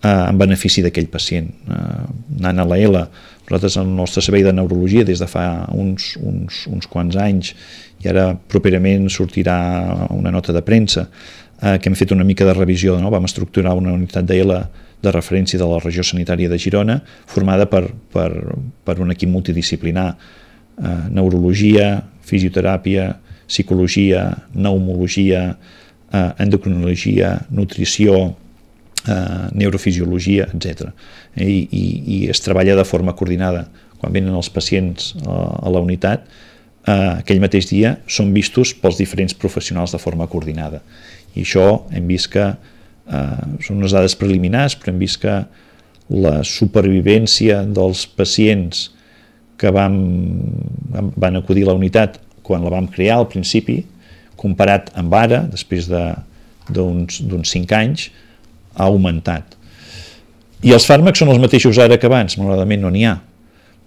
[0.02, 1.48] eh, en benefici d'aquell pacient.
[1.48, 3.04] Eh, anant a la L,
[3.50, 7.54] nosaltres el nostre servei de neurologia des de fa uns, uns, uns quants anys
[8.00, 9.56] i ara properament sortirà
[10.14, 13.10] una nota de premsa eh, que hem fet una mica de revisió, no?
[13.10, 14.60] vam estructurar una unitat d'L
[15.00, 18.30] de referència de la regió sanitària de Girona formada per, per,
[18.84, 21.94] per un equip multidisciplinar eh, neurologia,
[22.26, 23.14] fisioteràpia,
[23.50, 25.56] psicologia, pneumologia,
[26.12, 28.36] eh, endocrinologia, nutrició,
[29.08, 30.90] eh, neurofisiologia, etc.
[31.36, 33.66] I, i, I es treballa de forma coordinada.
[34.00, 36.26] Quan venen els pacients a, a la unitat,
[36.86, 40.82] eh, aquell mateix dia són vistos pels diferents professionals de forma coordinada.
[41.34, 45.42] I això hem vist que eh, són unes dades preliminars, però hem vist que
[46.10, 48.88] la supervivència dels pacients
[49.60, 49.96] que vam,
[51.20, 53.82] van acudir la unitat quan la vam crear al principi,
[54.40, 58.08] comparat amb ara, després d'uns de, 5 anys,
[58.74, 59.56] ha augmentat.
[60.64, 63.18] I els fàrmacs són els mateixos ara que abans, malauradament no n'hi ha,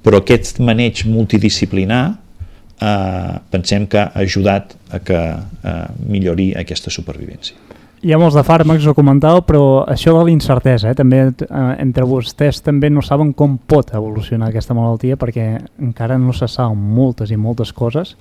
[0.06, 7.58] però aquest maneig multidisciplinar eh, pensem que ha ajudat a que eh, millori aquesta supervivència
[8.04, 10.98] hi ha molts de fàrmacs, ho comentàveu, però això de l'incertesa, eh?
[11.00, 15.46] també eh, entre vostès també no saben com pot evolucionar aquesta malaltia perquè
[15.80, 18.18] encara no se saben moltes i moltes coses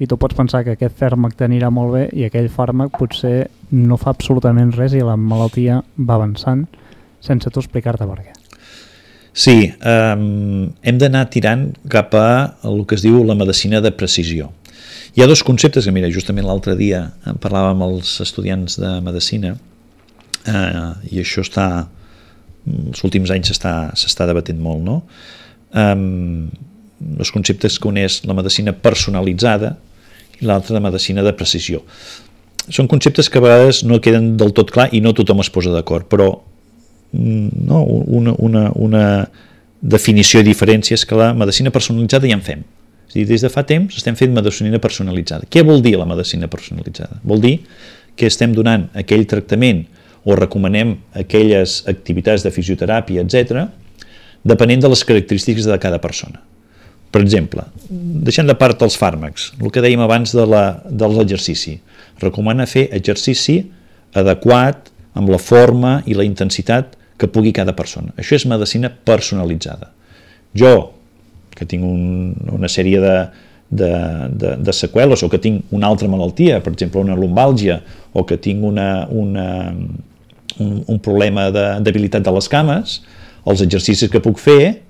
[0.00, 4.00] i tu pots pensar que aquest fàrmac t'anirà molt bé i aquell fàrmac potser no
[4.00, 6.66] fa absolutament res i la malaltia va avançant
[7.22, 8.32] sense tu explicar-te per què.
[9.30, 12.30] Sí, um, hem d'anar tirant cap a
[12.66, 14.50] el que es diu la medicina de precisió.
[15.10, 17.00] Hi ha dos conceptes que, mira, justament l'altre dia
[17.42, 19.56] parlàvem amb els estudiants de Medicina
[20.46, 21.66] eh, i això està,
[22.70, 25.00] els últims anys s'està debatent molt, no?
[25.74, 26.46] Um,
[27.18, 29.74] els conceptes que uneix la medicina personalitzada
[30.38, 31.82] i l'altra de medicina de precisió.
[32.70, 35.74] Són conceptes que a vegades no queden del tot clar i no tothom es posa
[35.74, 36.30] d'acord, però
[37.10, 37.82] mm, no,
[38.20, 39.06] una, una, una
[39.80, 42.68] definició i diferència és que la medicina personalitzada ja en fem
[43.10, 45.48] és dir, des de fa temps estem fent medicina personalitzada.
[45.50, 47.18] Què vol dir la medicina personalitzada?
[47.26, 47.56] Vol dir
[48.14, 49.82] que estem donant aquell tractament
[50.22, 53.66] o recomanem aquelles activitats de fisioteràpia, etc,
[54.46, 56.38] depenent de les característiques de cada persona.
[57.10, 60.46] Per exemple, deixant de part els fàrmacs, el que dèiem abans de
[61.10, 61.80] l'exercici,
[62.22, 63.64] recomana fer exercici
[64.14, 68.14] adequat amb la forma i la intensitat que pugui cada persona.
[68.14, 69.90] Això és medicina personalitzada.
[70.54, 70.99] Jo,
[71.60, 73.14] que tinc un, una sèrie de,
[73.70, 73.92] de,
[74.42, 77.80] de, de seqüeles o que tinc una altra malaltia, per exemple una lumbàlgia,
[78.12, 79.48] o que tinc una, una,
[80.58, 83.00] un, un problema de debilitat de les cames,
[83.46, 84.80] els exercicis que puc fer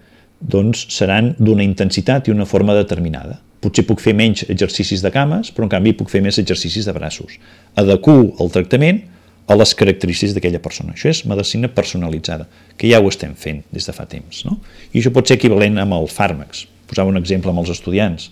[0.41, 3.39] doncs, seran d'una intensitat i una forma determinada.
[3.61, 6.95] Potser puc fer menys exercicis de cames, però en canvi puc fer més exercicis de
[6.97, 7.37] braços.
[7.77, 9.03] Adequo el tractament
[9.51, 10.95] a les característiques d'aquella persona.
[10.95, 12.47] Això és medicina personalitzada,
[12.79, 14.45] que ja ho estem fent des de fa temps.
[14.47, 14.61] No?
[14.93, 16.67] I això pot ser equivalent amb els fàrmacs.
[16.91, 18.31] Posava un exemple amb els estudiants.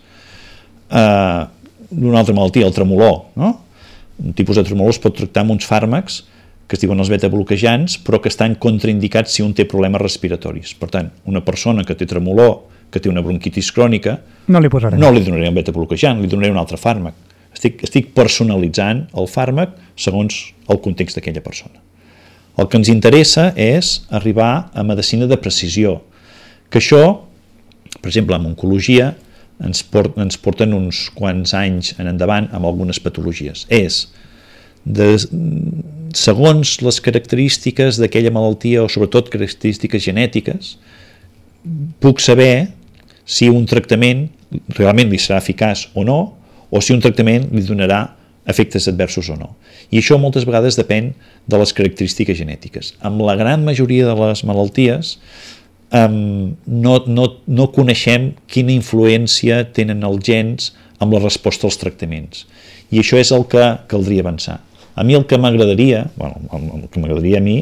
[0.88, 1.48] Uh,
[1.88, 3.30] D'una altra malaltia, el tremolor.
[3.40, 3.54] No?
[4.20, 6.22] Un tipus de tremolor es pot tractar amb uns fàrmacs
[6.68, 10.74] que es diuen els beta-bloquejants, però que estan contraindicats si un té problemes respiratoris.
[10.76, 12.58] Per tant, una persona que té tremolor,
[12.92, 14.18] que té una bronquitis crònica,
[14.52, 15.00] no li, posaré.
[15.00, 17.16] no li donaré un beta-bloquejant, li donaré un altre fàrmac
[17.54, 21.80] estic, estic personalitzant el fàrmac segons el context d'aquella persona.
[22.58, 26.00] El que ens interessa és arribar a medicina de precisió,
[26.72, 27.02] que això,
[28.00, 29.12] per exemple, en oncologia,
[29.64, 33.64] ens, port, ens porten uns quants anys en endavant amb algunes patologies.
[33.70, 34.06] És,
[34.84, 35.14] de,
[36.18, 40.76] segons les característiques d'aquella malaltia, o sobretot característiques genètiques,
[42.02, 42.68] puc saber
[43.28, 44.28] si un tractament
[44.78, 46.20] realment li serà eficaç o no,
[46.70, 48.04] o si un tractament li donarà
[48.48, 49.52] efectes adversos o no.
[49.92, 51.12] I això moltes vegades depèn
[51.48, 52.94] de les característiques genètiques.
[53.04, 55.16] Amb la gran majoria de les malalties
[55.92, 62.46] um, no, no, no coneixem quina influència tenen els gens amb la resposta als tractaments.
[62.90, 64.58] I això és el que caldria avançar.
[64.98, 66.40] A mi el que m'agradaria, bueno,
[66.80, 67.60] el que m'agradaria a mi,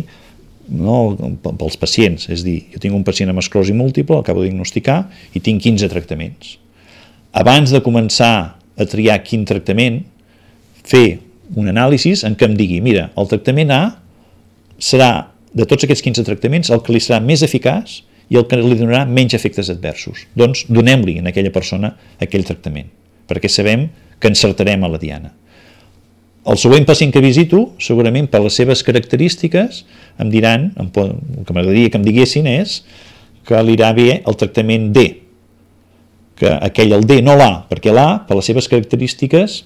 [0.67, 5.03] no, pels pacients, és dir, jo tinc un pacient amb esclerosi múltiple, acabo de diagnosticar,
[5.35, 6.57] i tinc 15 tractaments.
[7.37, 10.03] Abans de començar a triar quin tractament,
[10.87, 11.19] fer
[11.57, 13.81] un anàlisi en què em digui, mira, el tractament A
[14.83, 18.59] serà, de tots aquests 15 tractaments, el que li serà més eficaç i el que
[18.59, 20.27] li donarà menys efectes adversos.
[20.37, 22.91] Doncs donem-li a aquella persona aquell tractament,
[23.31, 23.89] perquè sabem
[24.21, 25.33] que encertarem a la diana.
[26.47, 29.83] El següent pacient que visito, segurament per les seves característiques,
[30.23, 32.83] em diran, el que m'agradaria que em diguessin és
[33.47, 35.09] que li irà bé el tractament D,
[36.37, 39.63] que aquell el D, no l'A, perquè l'A, per les seves característiques,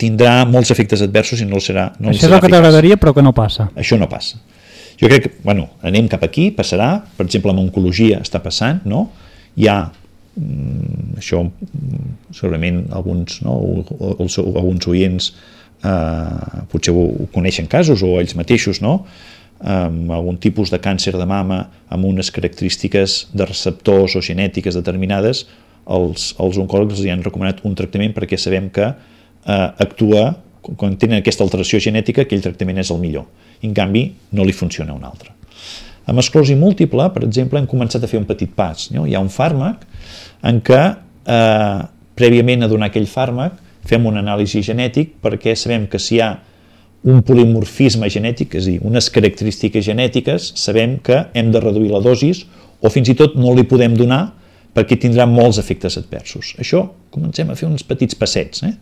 [0.00, 3.22] tindrà molts efectes adversos i no serà no Això és el que t'agradaria però que
[3.22, 3.68] no passa.
[3.78, 4.40] Això no passa.
[4.98, 9.08] Jo crec que, bueno, anem cap aquí, passarà, per exemple, amb oncologia està passant, no?
[9.58, 9.78] Hi ha
[10.38, 11.44] mm, això
[12.34, 13.58] segurament alguns, no,
[14.18, 15.30] els, alguns oients
[15.84, 19.00] eh, potser ho, ho coneixen casos o ells mateixos, no?
[19.64, 25.44] amb algun tipus de càncer de mama amb unes característiques de receptors o genètiques determinades,
[25.86, 30.30] els, els oncòlegs els han recomanat un tractament perquè sabem que eh, actua
[30.64, 33.26] quan tenen aquesta alteració genètica, aquell tractament és el millor.
[33.60, 35.34] I, en canvi, no li funciona un altre.
[36.08, 38.88] Amb esclerosi múltiple, per exemple, hem començat a fer un petit pas.
[38.92, 39.06] No?
[39.08, 39.84] Hi ha un fàrmac
[40.44, 40.80] en què,
[41.28, 41.78] eh,
[42.16, 46.30] prèviament a donar aquell fàrmac, fem un anàlisi genètic perquè sabem que si hi ha
[47.04, 52.00] un polimorfisme genètic, és a dir, unes característiques genètiques, sabem que hem de reduir la
[52.00, 52.46] dosis
[52.80, 54.32] o fins i tot no li podem donar
[54.74, 56.54] perquè tindrà molts efectes adversos.
[56.58, 56.82] Això
[57.14, 58.64] comencem a fer uns petits passets.
[58.66, 58.74] Eh?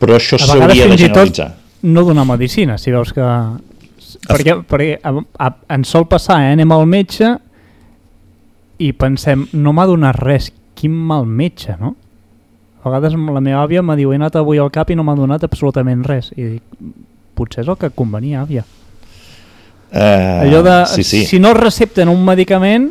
[0.00, 1.52] però això s'hauria de generalitzar.
[1.82, 3.26] no donar medicina, si veus que...
[4.26, 6.54] Perquè, perquè a, a, ens sol passar, eh?
[6.56, 7.28] anem al metge
[8.82, 11.94] i pensem, no m'ha donat res, quin mal metge, no?
[12.80, 15.14] A vegades la meva àvia m'ha diu, he anat avui al cap i no m'ha
[15.16, 16.32] donat absolutament res.
[16.34, 16.92] I dic,
[17.38, 18.64] potser és el que convenia, àvia.
[19.90, 21.22] Uh, Allò de, sí, sí.
[21.28, 22.90] si no recepten un medicament...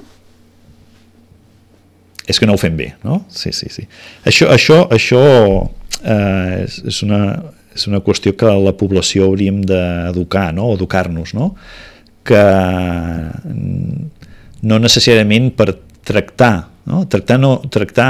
[2.30, 3.24] És que no ho fem bé, no?
[3.34, 3.88] Sí, sí, sí.
[4.30, 5.22] Això, això, això
[6.04, 7.22] eh, és, una,
[7.74, 10.70] és una qüestió que la població hauríem d'educar, no?
[10.78, 11.56] educar-nos, no?
[12.30, 12.42] que
[14.62, 15.72] no necessàriament per
[16.06, 17.04] tractar, no?
[17.10, 18.10] Tractar, no, tractar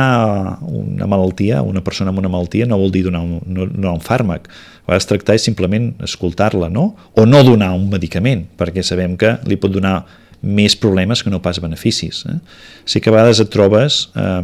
[0.65, 4.03] una malaltia, una persona amb una malaltia, no vol dir donar un, no, donar un
[4.03, 4.47] fàrmac.
[4.85, 6.93] A vegades tractar és simplement escoltar-la, no?
[7.15, 10.01] O no donar un medicament, perquè sabem que li pot donar
[10.41, 12.23] més problemes que no pas beneficis.
[12.29, 12.39] Eh?
[12.85, 14.39] Sí que a vegades et trobes eh,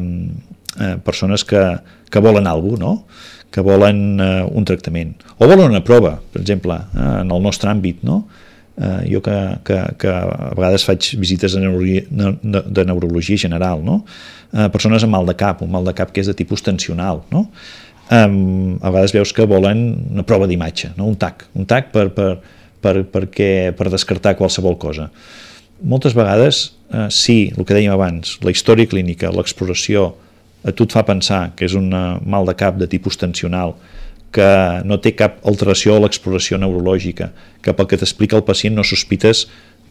[0.79, 1.63] eh, persones que,
[2.11, 3.33] que volen alguna cosa, no?
[3.55, 5.13] que volen eh, un tractament.
[5.39, 8.25] O volen una prova, per exemple, eh, en el nostre àmbit, no?
[8.75, 12.03] Eh, jo que, que, que a vegades faig visites de neurologia,
[12.43, 14.01] de neurologia general, no?
[14.51, 17.23] Eh, persones amb mal de cap, un mal de cap que és de tipus tensional,
[17.31, 17.45] no?
[18.09, 21.07] Eh, a vegades veus que volen una prova d'imatge, no?
[21.07, 22.29] un TAC, un TAC per, per,
[22.83, 25.07] per, perquè, per descartar qualsevol cosa.
[25.81, 30.13] Moltes vegades, eh, sí, el que dèiem abans, la història clínica, l'exploració,
[30.65, 31.91] a tu et fa pensar que és un
[32.25, 33.75] mal de cap de tipus tensional,
[34.35, 37.29] que no té cap alteració a l'exploració neurològica,
[37.63, 39.45] que pel que t'explica el pacient no sospites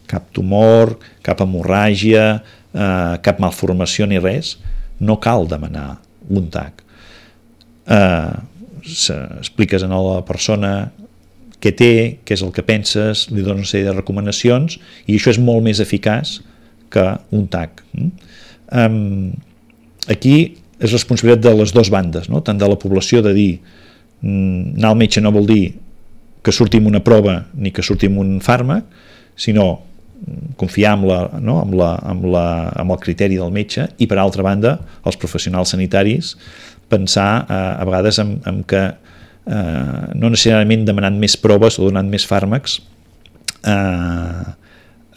[0.09, 2.25] cap tumor, cap hemorràgia,
[2.73, 4.57] eh, cap malformació ni res,
[4.99, 5.97] no cal demanar
[6.29, 6.83] un TAC.
[7.87, 8.33] Eh,
[9.41, 10.91] expliques a la persona
[11.65, 14.77] què té, què és el que penses, li dones una sèrie de recomanacions
[15.09, 16.37] i això és molt més eficaç
[16.93, 17.81] que un TAC.
[18.69, 19.33] Um,
[20.11, 20.35] aquí
[20.77, 22.43] és responsabilitat de les dues bandes, no?
[22.45, 23.49] tant de la població de dir
[24.21, 25.63] mm, anar al metge no vol dir
[26.45, 28.85] que sortim una prova ni que sortim un fàrmac,
[29.39, 31.57] sinó mm, confiar amb, la, no?
[31.63, 32.45] amb, la, amb, la,
[32.75, 36.35] amb el criteri del metge i per altra banda els professionals sanitaris
[36.93, 38.85] pensar eh, a vegades en, en que
[39.45, 42.79] eh, no necessàriament demanant més proves o donant més fàrmacs
[43.65, 44.45] eh,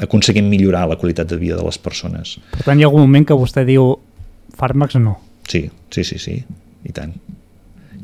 [0.05, 2.37] aconseguim millorar la qualitat de vida de les persones.
[2.55, 3.97] Per tant, hi ha algun moment que vostè diu
[4.59, 5.17] fàrmacs no.
[5.49, 6.37] Sí, sí, sí, sí,
[6.85, 7.15] i tant.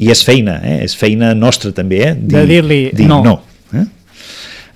[0.01, 0.81] I és feina, eh?
[0.85, 2.15] és feina nostra també, eh?
[2.19, 3.21] Dir, de dir-li dir no.
[3.23, 3.37] no
[3.79, 3.85] eh?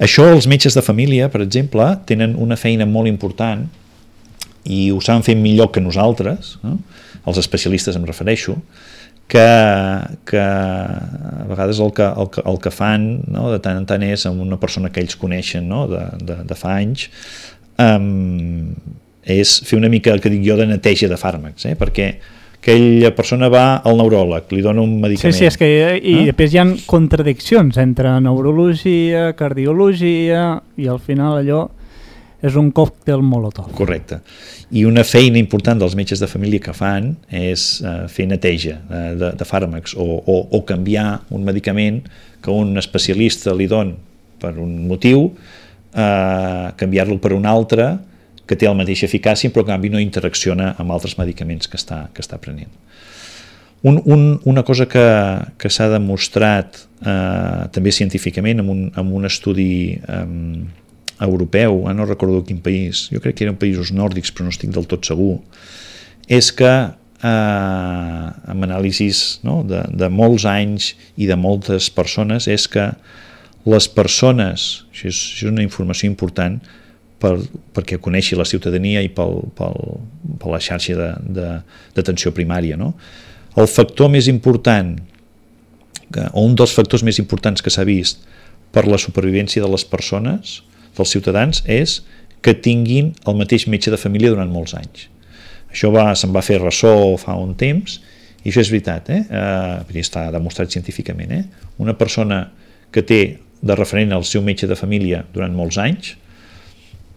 [0.06, 3.64] Això els metges de família, per exemple, tenen una feina molt important
[4.68, 6.76] i ho saben fer millor que nosaltres, no?
[7.28, 8.54] els especialistes em refereixo,
[9.28, 9.48] que,
[10.24, 14.02] que a vegades el que, el que, el que fan no, de tant en tant
[14.06, 17.10] és amb una persona que ells coneixen no, de, de, de fa anys,
[17.84, 18.72] um,
[19.28, 21.76] és fer una mica el que dic jo de neteja de fàrmacs, eh?
[21.78, 22.08] perquè
[22.58, 25.36] aquella persona va al neuròleg, li dona un medicament.
[25.36, 26.24] Sí, sí, és que i eh?
[26.32, 31.66] després hi ha contradiccions entre neurologia, cardiologia i al final allò
[32.44, 33.72] és un còctel molotov.
[33.74, 34.20] Correcte.
[34.70, 39.12] I una feina important dels metges de família que fan és uh, fer neteja uh,
[39.18, 42.04] de, de fàrmacs o, o, o canviar un medicament
[42.44, 43.96] que un especialista li don
[44.38, 47.96] per un motiu, uh, canviar-lo per un altre
[48.48, 52.06] que té la mateixa eficàcia però que canvi no interacciona amb altres medicaments que està,
[52.14, 52.70] que està prenent.
[53.86, 55.06] Un, un, una cosa que,
[55.58, 59.70] que s'ha demostrat eh, també científicament amb un, amb un estudi
[60.00, 60.24] eh,
[61.20, 64.72] europeu, eh, no recordo quin país, jo crec que eren països nòrdics però no estic
[64.74, 65.38] del tot segur,
[66.28, 72.68] és que eh, amb anàlisis no, de, de molts anys i de moltes persones és
[72.70, 72.90] que
[73.68, 76.60] les persones, això és, això és una informació important
[77.20, 77.34] per,
[77.74, 79.76] perquè coneixi la ciutadania i pel, pel,
[80.38, 82.78] per la xarxa d'atenció primària.
[82.78, 82.94] No?
[83.58, 84.94] El factor més important,
[86.14, 88.22] que, o un dels factors més importants que s'ha vist
[88.72, 90.60] per la supervivència de les persones
[90.98, 92.00] dels ciutadans és
[92.44, 95.08] que tinguin el mateix metge de família durant molts anys.
[95.72, 97.98] Això va, se'n va fer ressò fa un temps
[98.44, 99.24] i això és veritat, eh?
[99.28, 101.32] eh està demostrat científicament.
[101.34, 101.44] Eh?
[101.82, 102.46] Una persona
[102.94, 103.20] que té
[103.60, 106.14] de referent el seu metge de família durant molts anys,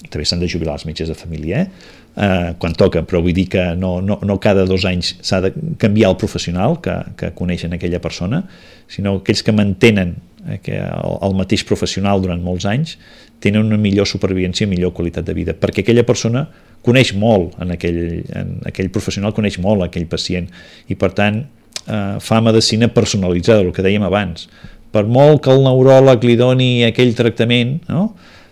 [0.10, 2.00] també s'han de jubilar els metges de família, eh?
[2.16, 5.54] eh, quan toca, però vull dir que no, no, no cada dos anys s'ha de
[5.80, 8.44] canviar el professional que, que coneixen aquella persona,
[8.92, 10.16] sinó aquells que mantenen
[10.48, 12.98] eh, que el, el mateix professional durant molts anys
[13.42, 16.46] tenen una millor supervivència i millor qualitat de vida, perquè aquella persona
[16.86, 18.02] coneix molt en aquell,
[18.38, 20.50] en aquell professional, coneix molt aquell pacient
[20.90, 24.48] i per tant eh, fa medicina personalitzada, el que dèiem abans.
[24.92, 28.12] Per molt que el neuròleg li doni aquell tractament, no?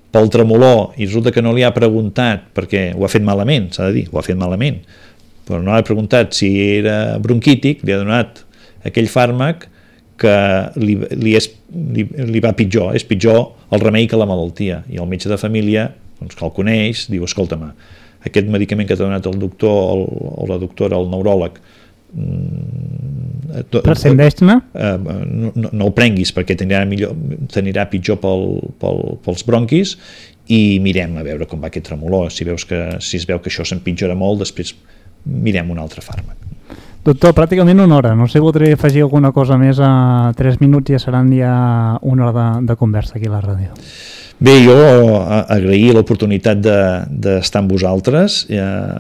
[0.10, 3.90] pel tremolor i resulta que no li ha preguntat perquè ho ha fet malament, s'ha
[3.90, 4.80] de dir, ho ha fet malament,
[5.46, 8.42] però no ha preguntat si era bronquític, li ha donat
[8.86, 9.68] aquell fàrmac
[10.20, 10.36] que
[10.82, 11.50] li, li, és,
[11.96, 13.42] li, li va pitjor, és pitjor
[13.76, 14.84] el remei que la malaltia.
[14.92, 15.90] I el metge de família,
[16.20, 17.70] doncs, que el coneix, diu, escolta'm,
[18.28, 21.60] aquest medicament que t'ha donat el doctor el, o la doctora, el neuròleg,
[22.14, 24.60] mm, prescindeix-ne?
[24.76, 27.16] Eh, no, no, no el prenguis perquè t'anirà, millor,
[27.54, 28.46] t'anirà pitjor pel,
[28.82, 29.96] pel, pels bronquis
[30.52, 32.30] i mirem a veure com va aquest tremolor.
[32.34, 34.76] Si, veus que, si es veu que això s'empitjora molt, després
[35.26, 36.49] mirem un altre fàrmac.
[37.06, 38.14] Doctor, pràcticament una hora.
[38.16, 41.54] No sé si voldria afegir alguna cosa més a 3 minuts i ja seran ja
[42.02, 43.72] una hora de, de conversa aquí a la ràdio.
[44.40, 44.76] Bé, jo
[45.52, 48.46] agrair l'oportunitat d'estar de, amb vosaltres.
[48.48, 49.00] Eh,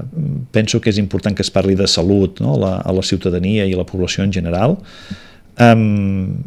[0.52, 2.58] penso que és important que es parli de salut no?
[2.60, 4.76] la, a la ciutadania i a la població en general.
[5.60, 6.39] Um,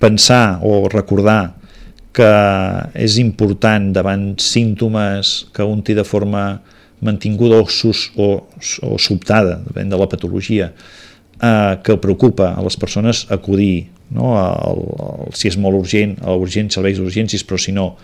[0.00, 1.54] pensar o recordar
[2.16, 2.28] que
[2.98, 6.44] és important davant símptomes que un té de forma
[7.00, 8.46] mantinguda o, sus, o,
[8.84, 10.70] o sobtada, depèn de la patologia,
[11.40, 14.34] eh, que preocupa a les persones acudir, no?
[14.36, 17.94] El, el, si és molt urgent, a urgents, serveis d'urgències, però si no,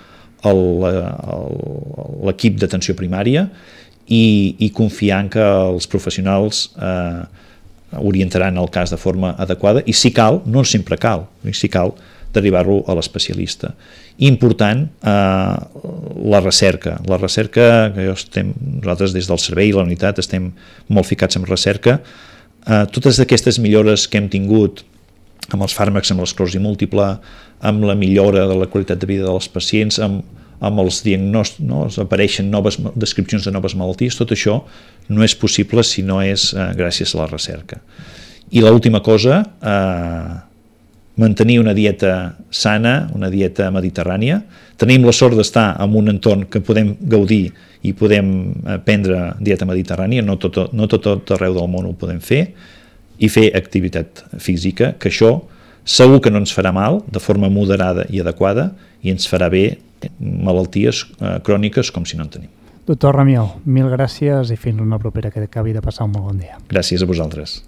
[2.26, 3.47] l'equip d'atenció primària
[4.07, 7.24] i, i confiar en que els professionals eh,
[7.99, 11.94] orientaran el cas de forma adequada i si cal, no sempre cal, si cal,
[12.37, 13.72] derivar-lo a l'especialista.
[14.28, 15.57] Important eh,
[16.32, 16.99] la recerca.
[17.09, 20.53] La recerca, que jo estem, nosaltres des del servei i la unitat estem
[20.89, 21.99] molt ficats en recerca,
[22.66, 24.84] eh, totes aquestes millores que hem tingut
[25.53, 27.11] amb els fàrmacs, amb l'esclerosi múltiple,
[27.66, 30.24] amb la millora de la qualitat de vida dels pacients, amb,
[30.64, 31.84] amb els diagnòstics, no?
[32.03, 34.62] apareixen noves descripcions de noves malalties, tot això
[35.09, 37.80] no és possible si no és eh, gràcies a la recerca.
[38.51, 40.34] I l'última cosa, eh,
[41.17, 44.43] mantenir una dieta sana, una dieta mediterrània.
[44.77, 47.51] Tenim la sort d'estar en un entorn que podem gaudir
[47.83, 51.95] i podem eh, prendre dieta mediterrània, no tot, no tot, tot arreu del món ho
[51.97, 52.47] podem fer,
[53.17, 55.39] i fer activitat física, que això
[55.87, 59.79] segur que no ens farà mal, de forma moderada i adequada, i ens farà bé
[60.21, 62.53] malalties eh, cròniques com si no en tenim.
[62.87, 66.45] Doctor Ramió, mil gràcies i fins una propera que acabi de passar un molt bon
[66.45, 66.61] dia.
[66.71, 67.62] Gràcies a vosaltres.